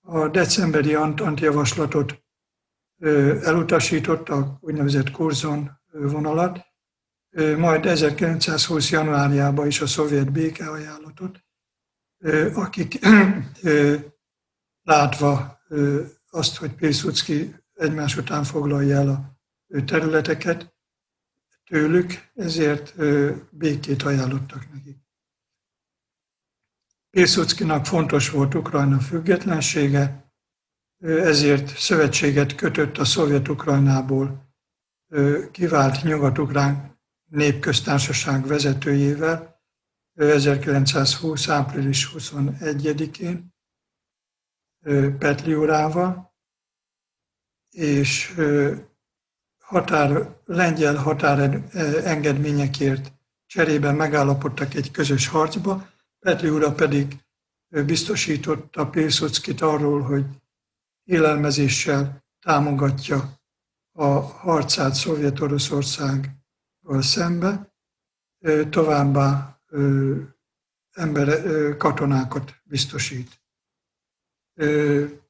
A 0.00 0.28
decemberi 0.28 0.94
Antant 0.94 1.40
javaslatot 1.40 2.24
elutasította, 3.42 4.58
úgynevezett 4.60 5.10
Kurzon 5.10 5.70
vonalat, 5.92 6.73
majd 7.34 7.86
1920. 7.86 8.90
januárjában 8.90 9.66
is 9.66 9.80
a 9.80 9.86
szovjet 9.86 10.32
békeajánlatot, 10.32 11.44
akik 12.54 12.98
látva 14.82 15.60
azt, 16.30 16.56
hogy 16.56 16.74
Pilsudski 16.74 17.54
egymás 17.74 18.16
után 18.16 18.44
foglalja 18.44 18.96
el 18.96 19.08
a 19.08 19.82
területeket 19.84 20.74
tőlük, 21.64 22.30
ezért 22.34 22.94
békét 23.50 24.02
ajánlottak 24.02 24.72
nekik. 24.72 24.96
Pilsudskinak 27.10 27.86
fontos 27.86 28.30
volt 28.30 28.54
Ukrajna 28.54 28.98
függetlensége, 28.98 30.32
ezért 31.04 31.78
szövetséget 31.78 32.54
kötött 32.54 32.98
a 32.98 33.04
Szovjet-Ukrajnából 33.04 34.54
kivált 35.50 36.02
nyugat-ukrán 36.02 36.93
népköztársaság 37.30 38.46
vezetőjével 38.46 39.62
1920. 40.14 41.48
április 41.48 42.10
21-én 42.14 43.54
Petliurával, 45.18 46.34
és 47.70 48.34
határ, 49.58 50.36
lengyel 50.44 50.96
határengedményekért 50.96 53.12
cserében 53.46 53.94
megállapodtak 53.94 54.74
egy 54.74 54.90
közös 54.90 55.26
harcba, 55.26 55.88
Petliura 56.18 56.72
pedig 56.72 57.24
biztosította 57.68 58.90
Pilsudskit 58.90 59.60
arról, 59.60 60.02
hogy 60.02 60.24
élelmezéssel 61.04 62.24
támogatja 62.40 63.40
a 63.92 64.06
harcát 64.20 64.94
Szovjet-Oroszország 64.94 66.43
szembe, 66.86 67.74
továbbá 68.70 69.60
ember, 70.92 71.76
katonákat 71.76 72.60
biztosít. 72.62 73.42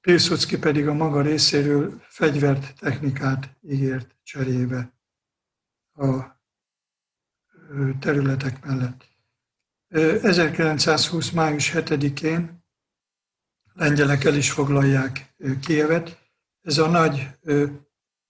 Pilsudski 0.00 0.58
pedig 0.58 0.88
a 0.88 0.92
maga 0.92 1.20
részéről 1.20 2.00
fegyvert, 2.08 2.78
technikát 2.78 3.56
ígért 3.62 4.16
cserébe 4.22 4.92
a 5.92 6.22
területek 8.00 8.64
mellett. 8.64 9.04
1920. 9.88 11.30
május 11.30 11.72
7-én 11.74 12.64
lengyelek 13.72 14.24
el 14.24 14.34
is 14.34 14.50
foglalják 14.50 15.34
Kievet. 15.60 16.30
Ez 16.62 16.78
a 16.78 16.88
nagy 16.88 17.28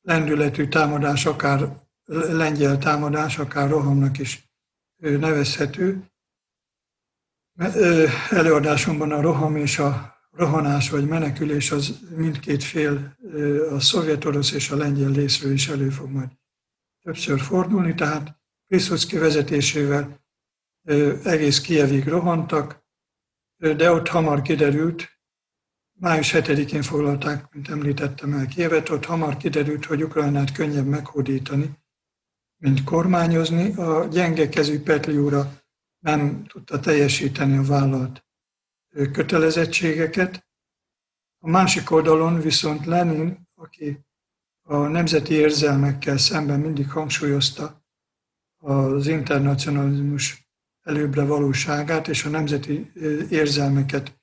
lendületű 0.00 0.68
támadás 0.68 1.26
akár 1.26 1.83
lengyel 2.06 2.78
támadás, 2.78 3.38
akár 3.38 3.68
rohamnak 3.68 4.18
is 4.18 4.48
nevezhető. 4.96 6.10
Előadásomban 8.30 9.12
a 9.12 9.20
roham 9.20 9.56
és 9.56 9.78
a 9.78 10.14
rohanás 10.30 10.90
vagy 10.90 11.06
menekülés 11.06 11.70
az 11.70 11.98
mindkét 12.16 12.62
fél, 12.62 13.16
a 13.70 13.80
szovjet-orosz 13.80 14.52
és 14.52 14.70
a 14.70 14.76
lengyel 14.76 15.12
részről 15.12 15.52
is 15.52 15.68
elő 15.68 15.88
fog 15.88 16.10
majd 16.10 16.28
többször 17.02 17.40
fordulni, 17.40 17.94
tehát 17.94 18.36
Piszocki 18.66 19.18
vezetésével 19.18 20.24
egész 21.24 21.60
Kievig 21.60 22.06
rohantak, 22.06 22.84
de 23.56 23.90
ott 23.90 24.08
hamar 24.08 24.42
kiderült, 24.42 25.08
május 25.92 26.32
7-én 26.34 26.82
foglalták, 26.82 27.52
mint 27.52 27.68
említettem 27.68 28.32
el 28.32 28.46
Kievet, 28.46 28.88
ott 28.88 29.04
hamar 29.04 29.36
kiderült, 29.36 29.84
hogy 29.84 30.02
Ukrajnát 30.02 30.52
könnyebb 30.52 30.86
meghódítani, 30.86 31.82
mint 32.56 32.84
kormányozni. 32.84 33.74
A 33.74 34.04
gyenge 34.04 34.48
kezű 34.48 34.82
Petliúra 34.82 35.62
nem 35.98 36.44
tudta 36.46 36.80
teljesíteni 36.80 37.56
a 37.56 37.62
vállalt 37.62 38.24
kötelezettségeket. 39.12 40.46
A 41.38 41.48
másik 41.48 41.90
oldalon 41.90 42.40
viszont 42.40 42.86
Lenin, 42.86 43.48
aki 43.54 44.06
a 44.62 44.76
nemzeti 44.76 45.34
érzelmekkel 45.34 46.16
szemben 46.16 46.60
mindig 46.60 46.90
hangsúlyozta 46.90 47.84
az 48.56 49.06
internacionalizmus 49.06 50.48
előbbre 50.82 51.24
valóságát, 51.24 52.08
és 52.08 52.24
a 52.24 52.28
nemzeti 52.28 52.92
érzelmeket 53.30 54.20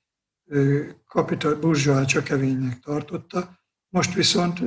kapital 1.06 1.54
burzsóá 1.54 2.04
csökevénynek 2.04 2.78
tartotta. 2.80 3.58
Most 3.88 4.14
viszont 4.14 4.60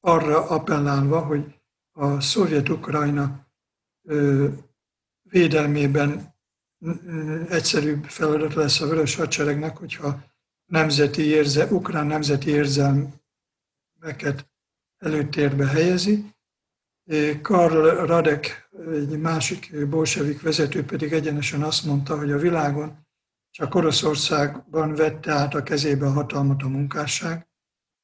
arra 0.00 0.48
appellálva, 0.48 1.20
hogy 1.20 1.59
a 1.92 2.20
szovjet-ukrajna 2.20 3.46
védelmében 5.22 6.34
egyszerűbb 7.48 8.04
feladat 8.04 8.54
lesz 8.54 8.80
a 8.80 8.86
Vörös 8.86 9.14
Hadseregnek, 9.14 9.76
hogyha 9.76 10.22
nemzeti 10.66 11.22
érze, 11.22 11.66
ukrán 11.66 12.06
nemzeti 12.06 12.50
érzelmeket 12.50 14.50
előtérbe 14.98 15.66
helyezi. 15.66 16.34
Karl 17.42 18.06
Radek, 18.06 18.68
egy 18.92 19.18
másik 19.18 19.88
bolsevik 19.88 20.42
vezető 20.42 20.84
pedig 20.84 21.12
egyenesen 21.12 21.62
azt 21.62 21.84
mondta, 21.84 22.18
hogy 22.18 22.32
a 22.32 22.38
világon 22.38 23.06
csak 23.50 23.74
Oroszországban 23.74 24.94
vette 24.94 25.32
át 25.32 25.54
a 25.54 25.62
kezébe 25.62 26.06
a 26.06 26.10
hatalmat 26.10 26.62
a 26.62 26.68
munkásság, 26.68 27.49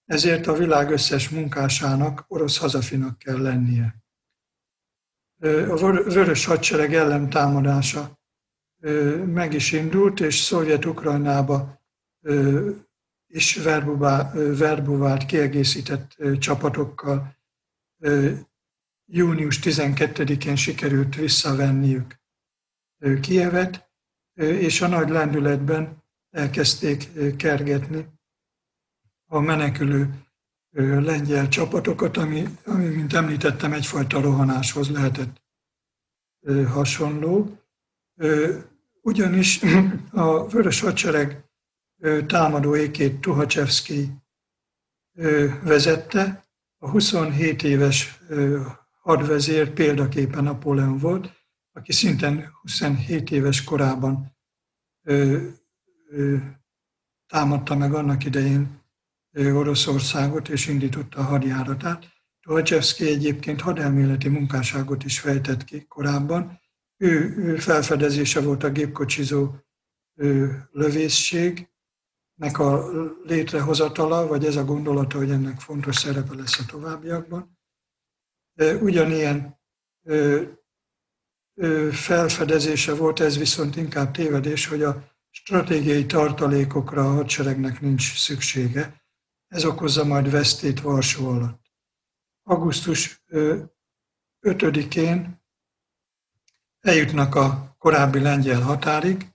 ezért 0.07 0.47
a 0.47 0.53
világ 0.53 0.91
összes 0.91 1.29
munkásának 1.29 2.25
orosz 2.29 2.59
hazafinak 2.59 3.19
kell 3.19 3.43
lennie. 3.43 4.05
A 5.41 5.77
vörös 6.03 6.45
hadsereg 6.45 6.95
ellentámadása 6.95 8.19
meg 9.27 9.53
is 9.53 9.73
indult, 9.73 10.21
és 10.21 10.39
Szovjet-Ukrajnába 10.39 11.81
is 13.27 13.57
verbuvált, 14.59 15.27
kiegészített 15.27 16.17
csapatokkal 16.39 17.37
június 19.07 19.59
12-én 19.63 20.57
sikerült 20.57 21.15
visszavenniük 21.15 22.21
Kievet, 23.21 23.91
és 24.35 24.81
a 24.81 24.87
nagy 24.87 25.09
lendületben 25.09 26.05
elkezdték 26.31 27.09
kergetni 27.37 28.15
a 29.27 29.41
menekülő 29.41 30.27
lengyel 30.79 31.49
csapatokat, 31.49 32.17
ami, 32.17 32.45
ami, 32.65 32.85
mint 32.85 33.13
említettem, 33.13 33.73
egyfajta 33.73 34.21
rohanáshoz 34.21 34.91
lehetett 34.91 35.43
hasonló. 36.67 37.59
Ugyanis 39.03 39.61
a 40.11 40.47
Vörös 40.47 40.81
Hadsereg 40.81 41.45
támadó 42.27 42.77
ékét 42.77 43.21
Tuhacsevszki 43.21 44.11
vezette, 45.63 46.45
a 46.79 46.91
27 46.91 47.63
éves 47.63 48.21
hadvezér 49.03 49.71
példaképpen 49.71 50.45
Napóleon 50.45 50.99
volt, 50.99 51.33
aki 51.73 51.93
szintén 51.93 52.51
27 52.63 53.31
éves 53.31 53.65
korában 53.65 54.37
támadta 57.27 57.77
meg 57.77 57.95
annak 57.95 58.25
idején 58.25 58.85
Oroszországot, 59.37 60.49
és 60.49 60.67
indította 60.67 61.19
a 61.19 61.23
hadjáratát. 61.23 62.05
Tolcsevszki 62.41 63.09
egyébként 63.09 63.61
hadelméleti 63.61 64.29
munkásságot 64.29 65.05
is 65.05 65.21
fejtett 65.21 65.65
ki 65.65 65.85
korábban. 65.85 66.61
Ő, 66.97 67.37
ő 67.37 67.57
felfedezése 67.57 68.41
volt 68.41 68.63
a 68.63 68.71
gépkocsizó 68.71 69.55
lövészségnek 70.71 72.59
a 72.59 72.91
létrehozatala, 73.25 74.27
vagy 74.27 74.45
ez 74.45 74.57
a 74.57 74.65
gondolata, 74.65 75.19
hogy 75.19 75.31
ennek 75.31 75.61
fontos 75.61 75.97
szerepe 75.97 76.35
lesz 76.35 76.59
a 76.59 76.65
továbbiakban. 76.67 77.59
Ugyanilyen 78.81 79.61
felfedezése 81.91 82.95
volt, 82.95 83.21
ez 83.21 83.39
viszont 83.39 83.77
inkább 83.77 84.11
tévedés, 84.11 84.67
hogy 84.67 84.83
a 84.83 85.15
stratégiai 85.31 86.07
tartalékokra 86.07 87.01
a 87.01 87.15
hadseregnek 87.15 87.81
nincs 87.81 88.19
szüksége, 88.19 89.05
ez 89.57 89.65
okozza 89.65 90.05
majd 90.05 90.31
vesztét 90.31 90.81
Varsó 90.81 91.29
alatt. 91.29 91.61
Augusztus 92.43 93.25
5-én 94.41 95.43
eljutnak 96.81 97.35
a 97.35 97.75
korábbi 97.79 98.21
lengyel 98.21 98.61
határig, 98.61 99.35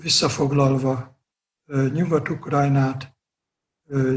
visszafoglalva 0.00 1.18
Nyugat-Ukrajnát, 1.66 3.16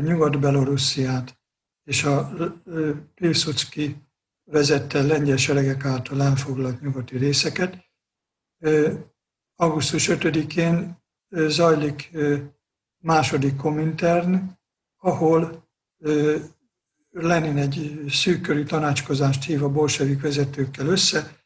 Nyugat-Belorussziát 0.01 1.39
és 1.83 2.03
a 2.03 2.29
Pilsudski 3.15 3.95
vezette 4.43 5.01
lengyel 5.01 5.37
seregek 5.37 5.85
által 5.85 6.21
elfoglalt 6.21 6.81
nyugati 6.81 7.17
részeket. 7.17 7.85
Augusztus 9.55 10.07
5-én 10.11 11.03
zajlik 11.29 12.11
második 12.99 13.55
komintern, 13.55 14.57
ahol 14.97 15.67
Lenin 17.09 17.57
egy 17.57 18.05
szűkkörű 18.09 18.63
tanácskozást 18.63 19.43
hív 19.43 19.63
a 19.63 19.69
bolsevik 19.69 20.21
vezetőkkel 20.21 20.87
össze, 20.87 21.37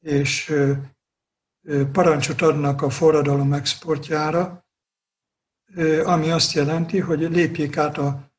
és 0.00 0.54
parancsot 1.92 2.42
adnak 2.42 2.82
a 2.82 2.90
forradalom 2.90 3.52
exportjára, 3.52 4.66
ami 6.04 6.30
azt 6.30 6.52
jelenti, 6.52 6.98
hogy 6.98 7.20
lépjék 7.20 7.76
át 7.76 7.98
a 7.98 8.32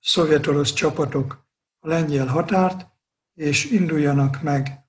szovjet-orosz 0.00 0.72
csapatok 0.72 1.48
a 1.78 1.88
lengyel 1.88 2.26
határt, 2.26 2.86
és 3.34 3.64
induljanak 3.64 4.42
meg 4.42 4.84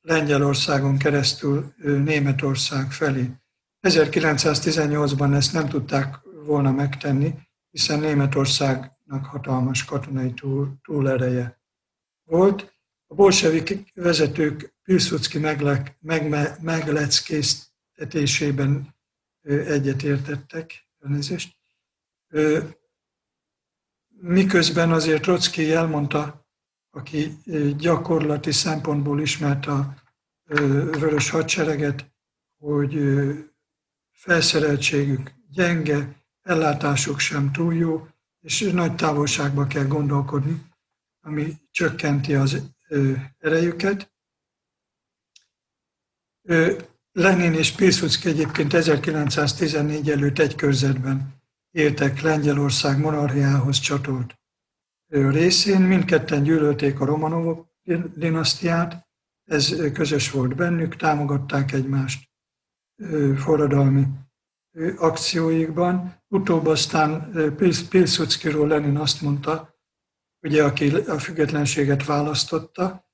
Lengyelországon 0.00 0.98
keresztül 0.98 1.74
Németország 1.82 2.92
felé. 2.92 3.30
1918-ban 3.84 5.34
ezt 5.34 5.52
nem 5.52 5.68
tudták 5.68 6.20
volna 6.44 6.72
megtenni, 6.72 7.34
hiszen 7.70 7.98
Németországnak 7.98 9.24
hatalmas 9.24 9.84
katonai 9.84 10.32
túl, 10.32 10.74
túlereje 10.82 11.60
volt. 12.22 12.76
A 13.06 13.14
bolsevik 13.14 13.92
vezetők 13.94 14.74
Pilsudski 14.82 15.38
megle, 15.38 15.96
meg, 16.00 16.28
megleckéztetésében 16.62 18.94
egyetértettek, 19.42 20.88
elnézést. 21.00 21.56
Miközben 24.08 24.92
azért 24.92 25.22
Trotsky 25.22 25.72
elmondta, 25.72 26.46
aki 26.90 27.38
gyakorlati 27.76 28.52
szempontból 28.52 29.20
ismert 29.20 29.66
a 29.66 29.94
vörös 30.98 31.30
hadsereget, 31.30 32.12
hogy 32.58 32.94
felszereltségük 34.24 35.32
gyenge, 35.50 36.24
ellátásuk 36.42 37.18
sem 37.18 37.52
túl 37.52 37.74
jó, 37.74 38.08
és 38.40 38.70
nagy 38.72 38.94
távolságba 38.94 39.66
kell 39.66 39.86
gondolkodni, 39.86 40.62
ami 41.20 41.56
csökkenti 41.70 42.34
az 42.34 42.62
erejüket. 43.38 44.12
Lenin 47.12 47.54
és 47.54 47.72
Pilsudski 47.72 48.28
egyébként 48.28 48.74
1914 48.74 50.10
előtt 50.10 50.38
egy 50.38 50.54
körzetben 50.54 51.42
éltek 51.70 52.20
Lengyelország 52.20 52.98
monarchiához 52.98 53.78
csatolt 53.78 54.38
részén. 55.08 55.80
Mindketten 55.80 56.42
gyűlölték 56.42 57.00
a 57.00 57.04
Romanovok 57.04 57.68
dinasztiát, 58.14 59.08
ez 59.44 59.74
közös 59.92 60.30
volt 60.30 60.54
bennük, 60.54 60.96
támogatták 60.96 61.72
egymást 61.72 62.32
forradalmi 63.36 64.06
akcióikban. 64.96 66.22
Utóbb 66.28 66.66
aztán 66.66 67.32
Pilsudskiról 67.88 68.68
Lenin 68.68 68.96
azt 68.96 69.20
mondta, 69.20 69.74
ugye 70.42 70.64
aki 70.64 70.94
a 70.94 71.18
függetlenséget 71.18 72.04
választotta, 72.04 73.08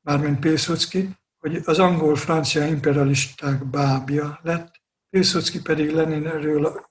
mármint 0.00 0.38
Pilsudski, 0.38 1.16
hogy 1.38 1.62
az 1.64 1.78
angol-francia 1.78 2.66
imperialisták 2.66 3.64
bábja 3.64 4.40
lett, 4.42 4.80
Pilsudski 5.10 5.60
pedig 5.60 5.90
Leninről 5.90 6.88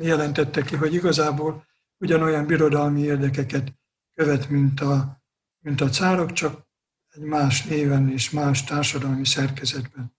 jelentette 0.00 0.62
ki, 0.62 0.76
hogy 0.76 0.94
igazából 0.94 1.64
ugyanolyan 1.98 2.46
birodalmi 2.46 3.00
érdekeket 3.00 3.72
követ, 4.14 4.48
mint 4.48 4.80
a, 4.80 5.22
mint 5.58 5.80
a 5.80 5.88
cárok, 5.88 6.32
csak 6.32 6.66
egy 7.08 7.22
más 7.22 7.64
néven 7.64 8.10
és 8.10 8.30
más 8.30 8.64
társadalmi 8.64 9.26
szerkezetben. 9.26 10.16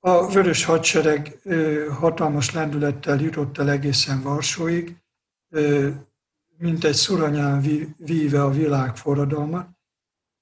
A 0.00 0.32
Vörös 0.32 0.64
Hadsereg 0.64 1.38
hatalmas 1.90 2.52
lendülettel 2.52 3.20
jutott 3.20 3.58
el 3.58 3.70
egészen 3.70 4.22
Varsóig, 4.22 4.96
mint 6.56 6.84
egy 6.84 6.94
szuranyán 6.94 7.60
víve 7.96 8.42
a 8.42 8.50
világ 8.50 8.96
forradalmat. 8.96 9.68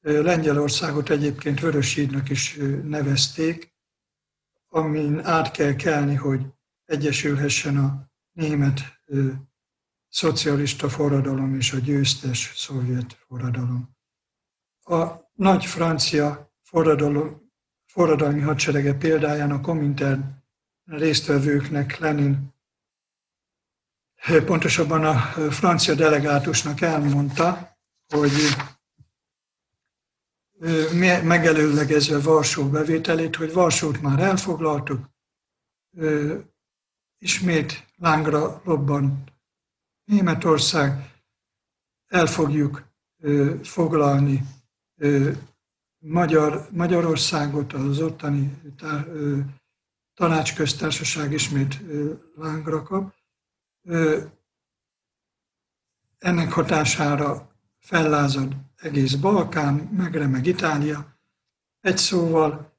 Lengyelországot 0.01 1.11
egyébként 1.11 1.61
Vöröshídnak 1.61 2.29
is 2.31 2.59
nevezték, 2.83 3.75
amin 4.69 5.25
át 5.25 5.51
kell 5.51 5.75
kelni, 5.75 6.15
hogy 6.15 6.47
egyesülhessen 6.85 7.77
a 7.77 8.11
német 8.33 8.81
szocialista 10.09 10.89
forradalom 10.89 11.55
és 11.55 11.73
a 11.73 11.79
győztes 11.79 12.53
szovjet 12.57 13.13
forradalom. 13.13 13.97
A 14.83 15.07
nagy 15.33 15.65
francia 15.65 16.53
forradalom, 16.63 17.46
forradalmi 17.97 18.41
hadserege 18.41 18.95
példáján 18.95 19.51
a 19.51 19.61
Komintern 19.61 20.23
résztvevőknek 20.85 21.99
Lenin 21.99 22.55
pontosabban 24.45 25.05
a 25.05 25.15
francia 25.51 25.95
delegátusnak 25.95 26.81
elmondta, 26.81 27.79
hogy 28.09 28.31
megelőlegezve 31.23 32.21
Varsó 32.21 32.69
bevételét, 32.69 33.37
hogy 33.37 33.53
Varsót 33.53 34.01
már 34.01 34.19
elfoglaltuk, 34.19 35.11
ismét 37.19 37.87
lángra 37.97 38.61
robban 38.65 39.25
Németország, 40.05 41.15
el 42.07 42.27
fogjuk 42.27 42.89
foglalni 43.63 44.43
Magyar, 46.09 46.69
Magyarországot, 46.71 47.73
az 47.73 48.01
ottani 48.01 48.61
tanácsköztársaság 50.15 51.33
ismét 51.33 51.83
lángra 52.37 52.83
kap. 52.83 53.15
Ennek 56.19 56.53
hatására 56.53 57.51
fellázad 57.79 58.57
egész 58.77 59.15
Balkán, 59.15 59.75
megremeg 59.75 60.47
Itália. 60.47 61.19
Egy 61.81 61.97
szóval 61.97 62.73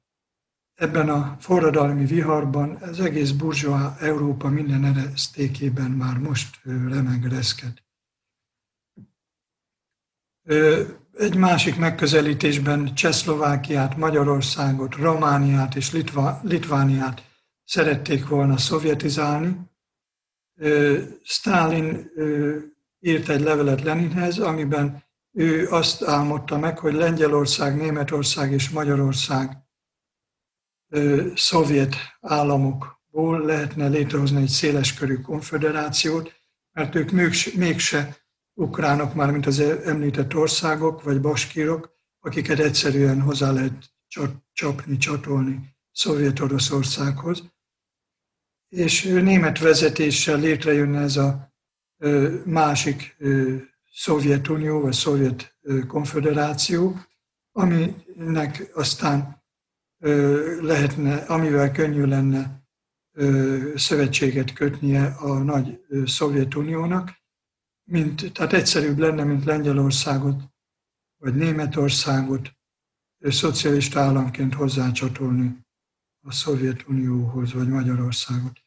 ebben 0.73 1.09
a 1.09 1.37
forradalmi 1.39 2.05
viharban 2.05 2.75
az 2.75 2.99
egész 2.99 3.31
burzsóa 3.31 3.95
Európa 3.99 4.49
minden 4.49 4.83
eresztékében 4.83 5.91
már 5.91 6.17
most 6.17 6.59
remeg 6.63 7.25
reszked. 7.25 7.85
Egy 11.17 11.35
másik 11.35 11.77
megközelítésben 11.77 12.95
Csehszlovákiát, 12.95 13.97
Magyarországot, 13.97 14.95
Romániát 14.95 15.75
és 15.75 15.91
Litva, 15.91 16.39
Litvániát 16.43 17.23
szerették 17.63 18.27
volna 18.27 18.57
szovjetizálni. 18.57 19.57
Stalin 21.23 22.11
írt 22.99 23.29
egy 23.29 23.41
levelet 23.41 23.81
Leninhez, 23.81 24.39
amiben 24.39 25.03
ő 25.31 25.67
azt 25.67 26.03
álmodta 26.03 26.57
meg, 26.57 26.79
hogy 26.79 26.93
Lengyelország, 26.93 27.75
Németország 27.75 28.51
és 28.51 28.69
Magyarország 28.69 29.57
szovjet 31.35 31.95
államokból 32.21 33.41
lehetne 33.41 33.87
létrehozni 33.87 34.41
egy 34.41 34.47
széleskörű 34.47 35.15
konfederációt, 35.15 36.33
mert 36.71 36.95
ők 36.95 37.11
mégse 37.55 38.26
ukránok 38.57 39.13
már, 39.13 39.31
mint 39.31 39.45
az 39.45 39.59
említett 39.59 40.35
országok, 40.35 41.03
vagy 41.03 41.21
baskírok, 41.21 41.95
akiket 42.19 42.59
egyszerűen 42.59 43.21
hozzá 43.21 43.51
lehet 43.51 43.93
csapni, 44.53 44.97
csatolni 44.97 45.75
Szovjet-Oroszországhoz. 45.91 47.43
És 48.69 49.03
német 49.03 49.59
vezetéssel 49.59 50.39
létrejönne 50.39 51.01
ez 51.01 51.17
a 51.17 51.53
másik 52.45 53.17
Szovjetunió, 53.91 54.81
vagy 54.81 54.93
Szovjet 54.93 55.57
Konfederáció, 55.87 56.99
aminek 57.51 58.71
aztán 58.73 59.43
lehetne, 60.61 61.15
amivel 61.15 61.71
könnyű 61.71 62.05
lenne 62.05 62.61
szövetséget 63.75 64.53
kötnie 64.53 65.05
a 65.05 65.37
nagy 65.37 65.79
Szovjetuniónak, 66.05 67.25
mint, 67.89 68.33
tehát 68.33 68.53
egyszerűbb 68.53 68.97
lenne, 68.97 69.23
mint 69.23 69.43
Lengyelországot 69.43 70.43
vagy 71.17 71.35
Németországot 71.35 72.51
szocialista 73.19 73.99
államként 73.99 74.53
hozzácsatolni 74.53 75.65
a 76.25 76.31
Szovjetunióhoz, 76.31 77.53
vagy 77.53 77.67
Magyarországot. 77.67 78.65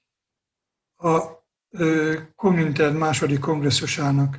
A 0.96 1.38
Komintern 2.34 2.96
második 2.96 3.38
kongresszusának 3.38 4.38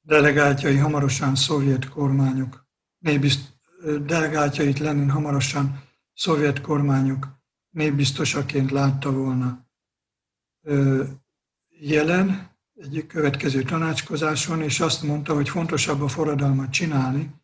delegáltjai 0.00 0.76
hamarosan 0.76 1.34
szovjet 1.34 1.88
kormányok, 1.88 2.66
népbizt, 2.98 3.60
delegáltjait 3.82 4.78
Lenin 4.78 5.10
hamarosan 5.10 5.88
szovjet 6.14 6.60
kormányok 6.60 7.26
népbiztosaként 7.70 8.70
látta 8.70 9.12
volna 9.12 9.66
jelen, 11.68 12.51
egy 12.82 13.06
következő 13.06 13.62
tanácskozáson, 13.62 14.62
és 14.62 14.80
azt 14.80 15.02
mondta, 15.02 15.34
hogy 15.34 15.48
fontosabb 15.48 16.00
a 16.00 16.08
forradalmat 16.08 16.70
csinálni, 16.70 17.34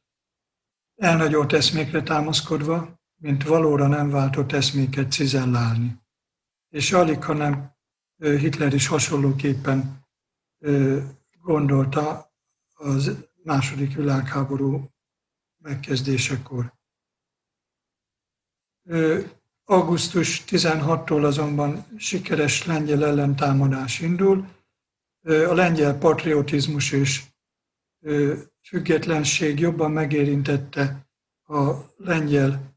elnagyolt 0.97 1.53
eszmékre 1.53 2.03
támaszkodva, 2.03 3.01
mint 3.20 3.45
valóra 3.45 3.86
nem 3.86 4.11
váltott 4.11 4.53
eszméket 4.53 5.12
cizellálni. 5.12 6.01
És 6.68 6.93
alig, 6.93 7.24
hanem 7.24 7.76
Hitler 8.16 8.74
is 8.74 8.86
hasonlóképpen 8.86 10.07
gondolta 11.43 12.32
az 12.74 13.16
második 13.43 13.95
világháború 13.95 14.91
megkezdésekor. 15.62 16.72
Augusztus 19.64 20.45
16-tól 20.47 21.24
azonban 21.24 21.86
sikeres 21.97 22.66
lengyel 22.66 23.05
ellentámadás 23.05 24.01
indul, 24.01 24.57
a 25.28 25.54
lengyel 25.54 25.98
patriotizmus 25.98 26.92
és 26.92 27.22
függetlenség 28.62 29.58
jobban 29.58 29.90
megérintette 29.90 31.08
a 31.44 31.72
lengyel 31.96 32.76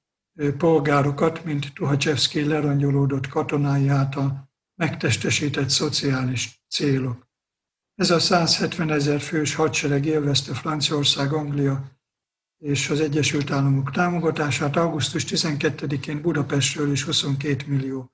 polgárokat, 0.58 1.44
mint 1.44 1.74
Tuhacsevszki 1.74 2.44
lerangyolódott 2.44 3.28
katonái 3.28 3.88
által 3.88 4.50
megtestesített 4.76 5.70
szociális 5.70 6.64
célok. 6.70 7.30
Ez 7.96 8.10
a 8.10 8.20
170 8.20 8.92
ezer 8.92 9.20
fős 9.20 9.56
hadsereg 9.56 10.06
élvezte 10.06 10.54
Franciaország, 10.54 11.34
Anglia 11.34 12.00
és 12.58 12.90
az 12.90 13.00
Egyesült 13.00 13.52
Államok 13.52 13.92
támogatását. 13.92 14.76
Augusztus 14.76 15.26
12-én 15.28 16.22
Budapestről 16.22 16.92
is 16.92 17.04
22 17.04 17.66
millió 17.68 18.12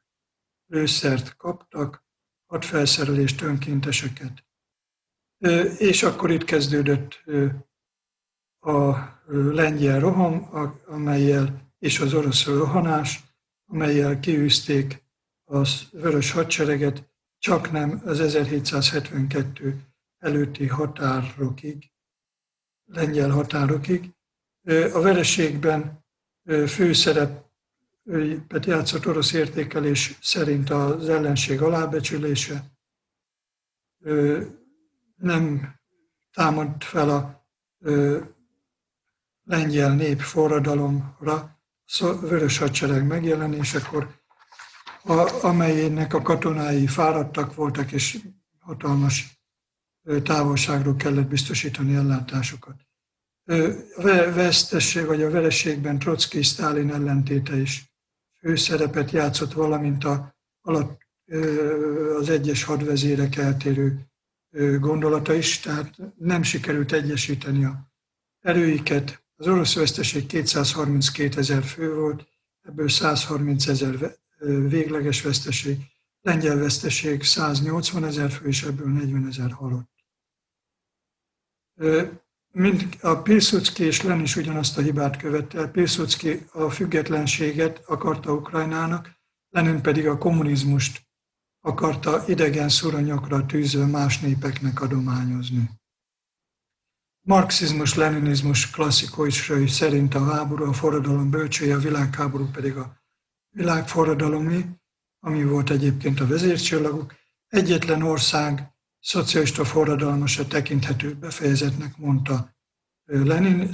lőszert 0.65 1.35
kaptak, 1.35 2.06
hadfelszerelést, 2.47 3.41
önkénteseket. 3.41 4.45
És 5.77 6.03
akkor 6.03 6.31
itt 6.31 6.43
kezdődött 6.43 7.23
a 8.59 8.95
lengyel 9.31 9.99
roham, 9.99 10.49
amelyel, 10.85 11.71
és 11.79 11.99
az 11.99 12.13
orosz 12.13 12.45
rohanás, 12.45 13.23
amelyel 13.65 14.19
kiűzték 14.19 15.03
a 15.45 15.67
vörös 15.91 16.31
hadsereget, 16.31 17.09
csak 17.39 17.71
nem 17.71 18.01
az 18.05 18.19
1772 18.19 19.81
előtti 20.17 20.67
határokig, 20.67 21.91
lengyel 22.85 23.29
határokig. 23.29 24.11
A 24.93 24.99
vereségben 24.99 26.05
főszerep 26.67 27.46
játszott 28.65 29.07
orosz 29.07 29.33
értékelés 29.33 30.17
szerint 30.21 30.69
az 30.69 31.09
ellenség 31.09 31.61
alábecsülése, 31.61 32.63
nem 35.15 35.75
támad 36.31 36.83
fel 36.83 37.09
a 37.09 37.47
lengyel 39.43 39.95
nép 39.95 40.19
forradalomra, 40.19 41.59
vörös 42.21 42.57
hadsereg 42.57 43.05
megjelenésekor, 43.05 44.21
amelynek 45.41 46.13
a 46.13 46.21
katonái 46.21 46.87
fáradtak 46.87 47.55
voltak, 47.55 47.91
és 47.91 48.19
hatalmas 48.59 49.41
távolságról 50.23 50.95
kellett 50.95 51.27
biztosítani 51.27 51.95
ellátásokat. 51.95 52.75
A 53.95 54.01
vesztesség 54.33 55.05
vagy 55.05 55.23
a 55.23 55.29
vereségben 55.29 55.99
Trotsky 55.99 56.41
Stalin 56.41 56.93
ellentéte 56.93 57.55
is 57.55 57.86
főszerepet 58.47 59.11
játszott, 59.11 59.53
valamint 59.53 60.03
a, 60.03 60.35
alatt, 60.61 61.01
az 62.17 62.29
egyes 62.29 62.63
hadvezérek 62.63 63.35
eltérő 63.35 64.09
gondolata 64.79 65.33
is, 65.33 65.59
tehát 65.59 65.97
nem 66.17 66.43
sikerült 66.43 66.91
egyesíteni 66.91 67.65
a 67.65 67.91
erőiket. 68.39 69.25
Az 69.35 69.47
orosz 69.47 69.75
veszteség 69.75 70.25
232 70.25 71.39
ezer 71.39 71.63
fő 71.63 71.95
volt, 71.95 72.27
ebből 72.61 72.89
130 72.89 73.67
ezer 73.67 74.17
végleges 74.69 75.21
veszteség, 75.21 75.77
lengyel 76.21 76.57
veszteség 76.57 77.23
180 77.23 78.03
ezer 78.03 78.31
fő, 78.31 78.47
és 78.47 78.63
ebből 78.63 78.87
40 78.87 79.27
ezer 79.27 79.51
halott. 79.51 79.91
Mind 82.51 82.97
a 83.01 83.15
Pilsudski 83.15 83.83
és 83.83 84.01
Lenin 84.01 84.23
is 84.23 84.35
ugyanazt 84.35 84.77
a 84.77 84.81
hibát 84.81 85.17
követte. 85.17 85.67
Pilsudski 85.67 86.45
a 86.51 86.69
függetlenséget 86.69 87.83
akarta 87.85 88.33
Ukrajnának, 88.33 89.11
Lenin 89.49 89.81
pedig 89.81 90.07
a 90.07 90.17
kommunizmust 90.17 91.05
akarta 91.61 92.23
idegen 92.27 92.69
szuronyokra 92.69 93.45
tűző 93.45 93.85
más 93.85 94.19
népeknek 94.19 94.81
adományozni. 94.81 95.69
Marxizmus-leninizmus 97.21 98.69
klasszikusai 98.69 99.67
szerint 99.67 100.15
a 100.15 100.23
háború 100.23 100.65
a 100.65 100.73
forradalom 100.73 101.29
bölcsője, 101.29 101.75
a 101.75 101.79
világháború 101.79 102.49
pedig 102.51 102.77
a 102.77 102.97
világforradalomi, 103.49 104.65
ami 105.19 105.43
volt 105.43 105.69
egyébként 105.69 106.19
a 106.19 106.27
vezércsillaguk. 106.27 107.15
Egyetlen 107.47 108.01
ország 108.01 108.76
szocialista 108.99 109.65
forradalma 109.65 110.27
se 110.27 110.45
tekinthető 110.45 111.13
befejezetnek, 111.15 111.97
mondta 111.97 112.55
Lenin. 113.05 113.69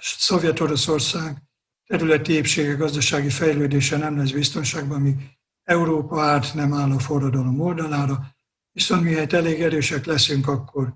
Szovjet-Oroszország 0.00 1.42
területi 1.86 2.32
épsége, 2.32 2.72
gazdasági 2.72 3.30
fejlődése 3.30 3.96
nem 3.96 4.16
lesz 4.16 4.30
biztonságban, 4.30 5.00
míg 5.00 5.14
Európa 5.62 6.22
árt 6.22 6.54
nem 6.54 6.72
áll 6.72 6.90
a 6.90 6.98
forradalom 6.98 7.60
oldalára, 7.60 8.36
viszont 8.72 9.02
mihelyt 9.02 9.32
elég 9.32 9.60
erősek 9.60 10.04
leszünk, 10.04 10.48
akkor 10.48 10.94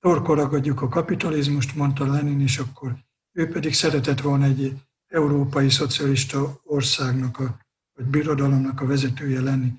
torkor 0.00 0.36
ragadjuk 0.36 0.82
a 0.82 0.88
kapitalizmust, 0.88 1.74
mondta 1.74 2.06
Lenin, 2.06 2.40
és 2.40 2.58
akkor 2.58 2.96
ő 3.32 3.48
pedig 3.48 3.74
szeretett 3.74 4.20
volna 4.20 4.44
egy 4.44 4.72
európai 5.06 5.70
szocialista 5.70 6.60
országnak, 6.64 7.38
a, 7.38 7.58
vagy 7.92 8.06
birodalomnak 8.06 8.80
a 8.80 8.86
vezetője 8.86 9.40
lenni. 9.40 9.72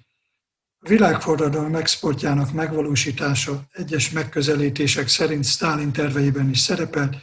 A 0.79 0.87
világforradalom 0.87 1.75
exportjának 1.75 2.53
megvalósítása 2.53 3.67
egyes 3.71 4.11
megközelítések 4.11 5.07
szerint 5.07 5.45
Stalin 5.45 5.91
terveiben 5.91 6.49
is 6.49 6.59
szerepelt, 6.59 7.15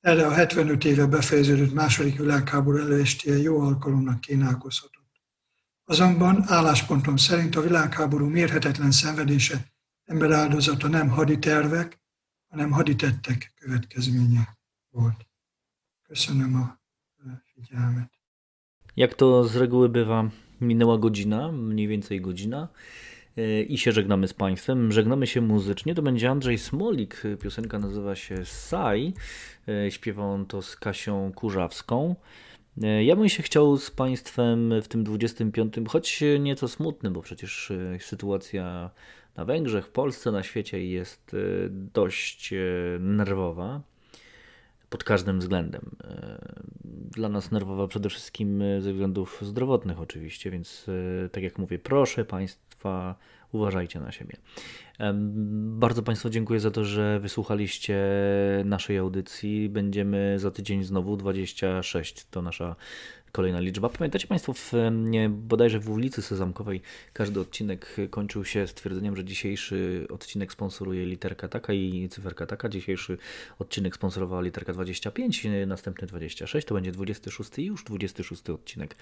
erre 0.00 0.26
a 0.26 0.32
75 0.32 0.84
éve 0.84 1.06
befejeződött 1.06 1.72
második 1.72 2.18
világháború 2.18 2.78
előestéje 2.78 3.36
jó 3.36 3.60
alkalomnak 3.60 4.20
kínálkozhatott. 4.20 5.00
Azonban 5.84 6.44
álláspontom 6.46 7.16
szerint 7.16 7.56
a 7.56 7.60
világháború 7.60 8.26
mérhetetlen 8.26 8.90
szenvedése 8.90 9.66
ember 10.04 10.30
áldozata 10.30 10.88
nem 10.88 11.08
haditervek, 11.08 12.00
hanem 12.48 12.70
haditettek 12.70 13.52
következménye 13.54 14.58
volt. 14.90 15.26
Köszönöm 16.02 16.54
a 16.54 16.80
figyelmet. 17.54 18.12
Jak 18.94 19.14
to 19.14 19.42
z 19.42 19.56
reguły 19.56 19.88
bywa, 19.88 20.32
minęła 20.60 20.98
godzina, 20.98 21.52
mniej 21.52 21.88
więcej 21.88 22.20
godzina 22.20 22.68
e, 23.36 23.62
i 23.62 23.78
się 23.78 23.92
żegnamy 23.92 24.28
z 24.28 24.34
Państwem. 24.34 24.92
Żegnamy 24.92 25.26
się 25.26 25.40
muzycznie. 25.40 25.94
To 25.94 26.02
będzie 26.02 26.30
Andrzej 26.30 26.58
Smolik. 26.58 27.22
Piosenka 27.42 27.78
nazywa 27.78 28.14
się 28.14 28.44
Saj. 28.44 29.12
E, 29.68 29.90
śpiewa 29.90 30.22
on 30.22 30.46
to 30.46 30.62
z 30.62 30.76
Kasią 30.76 31.32
Kurzawską. 31.32 32.16
E, 32.82 33.04
ja 33.04 33.16
bym 33.16 33.28
się 33.28 33.42
chciał 33.42 33.76
z 33.76 33.90
Państwem 33.90 34.82
w 34.82 34.88
tym 34.88 35.04
25, 35.04 35.74
choć 35.88 36.24
nieco 36.40 36.68
smutnym, 36.68 37.12
bo 37.12 37.22
przecież 37.22 37.72
sytuacja 37.98 38.90
na 39.36 39.44
Węgrzech, 39.44 39.86
w 39.86 39.90
Polsce, 39.90 40.32
na 40.32 40.42
świecie 40.42 40.84
jest 40.84 41.36
dość 41.70 42.54
nerwowa 43.00 43.89
pod 44.90 45.04
każdym 45.04 45.38
względem. 45.38 45.90
Dla 47.10 47.28
nas 47.28 47.50
nerwowa 47.50 47.88
przede 47.88 48.08
wszystkim 48.08 48.62
ze 48.80 48.92
względów 48.92 49.38
zdrowotnych, 49.42 50.00
oczywiście, 50.00 50.50
więc 50.50 50.86
tak 51.32 51.42
jak 51.42 51.58
mówię, 51.58 51.78
proszę 51.78 52.24
Państwa, 52.24 53.14
uważajcie 53.52 54.00
na 54.00 54.12
siebie. 54.12 54.36
Bardzo 55.54 56.02
Państwu 56.02 56.30
dziękuję 56.30 56.60
za 56.60 56.70
to, 56.70 56.84
że 56.84 57.20
wysłuchaliście 57.20 57.98
naszej 58.64 58.98
audycji. 58.98 59.68
Będziemy 59.68 60.38
za 60.38 60.50
tydzień 60.50 60.84
znowu 60.84 61.16
26. 61.16 62.26
To 62.30 62.42
nasza 62.42 62.76
kolejna 63.32 63.60
liczba. 63.60 63.88
Pamiętacie 63.88 64.26
Państwo, 64.26 64.52
w, 64.52 64.72
bodajże 65.28 65.78
w 65.78 65.90
ulicy 65.90 66.22
Sezamkowej 66.22 66.80
każdy 67.12 67.40
odcinek 67.40 67.96
kończył 68.10 68.44
się 68.44 68.66
stwierdzeniem, 68.66 69.16
że 69.16 69.24
dzisiejszy 69.24 70.06
odcinek 70.10 70.52
sponsoruje 70.52 71.06
literka 71.06 71.48
taka 71.48 71.72
i 71.72 72.08
cyferka 72.08 72.46
taka. 72.46 72.68
Dzisiejszy 72.68 73.18
odcinek 73.58 73.94
sponsorowała 73.94 74.42
literka 74.42 74.72
25, 74.72 75.46
następny 75.66 76.06
26, 76.06 76.66
to 76.66 76.74
będzie 76.74 76.92
26 76.92 77.58
i 77.58 77.64
już 77.64 77.84
26 77.84 78.50
odcinek 78.50 78.96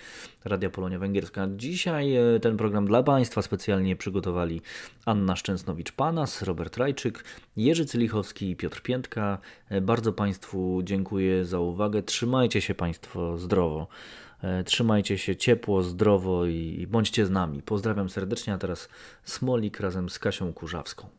Radia 0.45 0.70
Polonia 0.70 0.99
Węgierska. 0.99 1.49
Dzisiaj 1.57 2.16
e, 2.16 2.41
ten 2.41 2.57
program 2.57 2.87
dla 2.87 3.03
Państwa 3.03 3.43
specjalnie 3.43 3.97
przygotowali 3.97 4.61
Anna 5.05 5.37
Szczęsnowicz-Panas, 5.37 6.43
Robert 6.43 6.76
Rajczyk, 6.76 7.24
Jerzy 7.57 7.87
Cylichowski 7.87 8.51
i 8.51 8.57
Piotr 8.57 8.83
Piętka. 8.83 9.39
E, 9.68 9.81
bardzo 9.81 10.12
Państwu 10.12 10.81
dziękuję 10.85 11.45
za 11.45 11.61
uwagę. 11.61 12.03
Trzymajcie 12.03 12.61
się 12.61 12.74
Państwo 12.74 13.39
zdrowo. 13.39 13.89
E, 14.43 14.64
trzymajcie 14.64 15.18
się 15.18 15.36
ciepło, 15.36 15.82
zdrowo 15.82 16.47
i 16.47 16.86
bądźcie 16.91 17.26
z 17.26 17.30
nami. 17.30 17.62
Pozdrawiam 17.62 18.11
serdecznie, 18.11 18.53
a 18.53 18.59
teraz 18.59 18.89
Smolik 19.24 19.80
razem 19.80 20.11
z 20.11 20.18
Kasią 20.18 20.53
Kurzawską. 20.53 21.18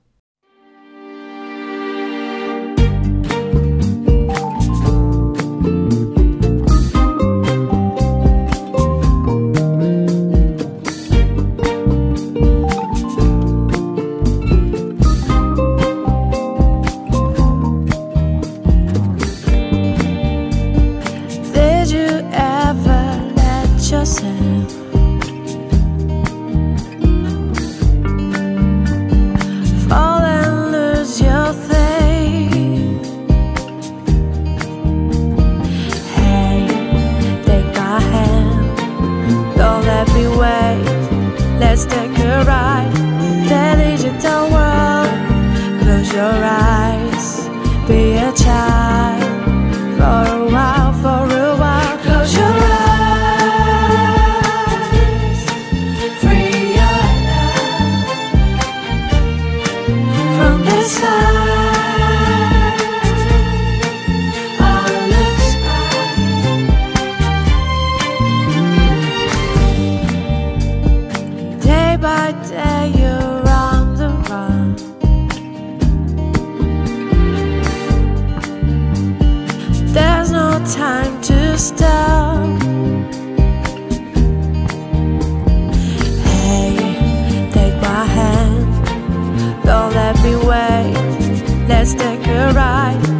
right. 92.59 93.18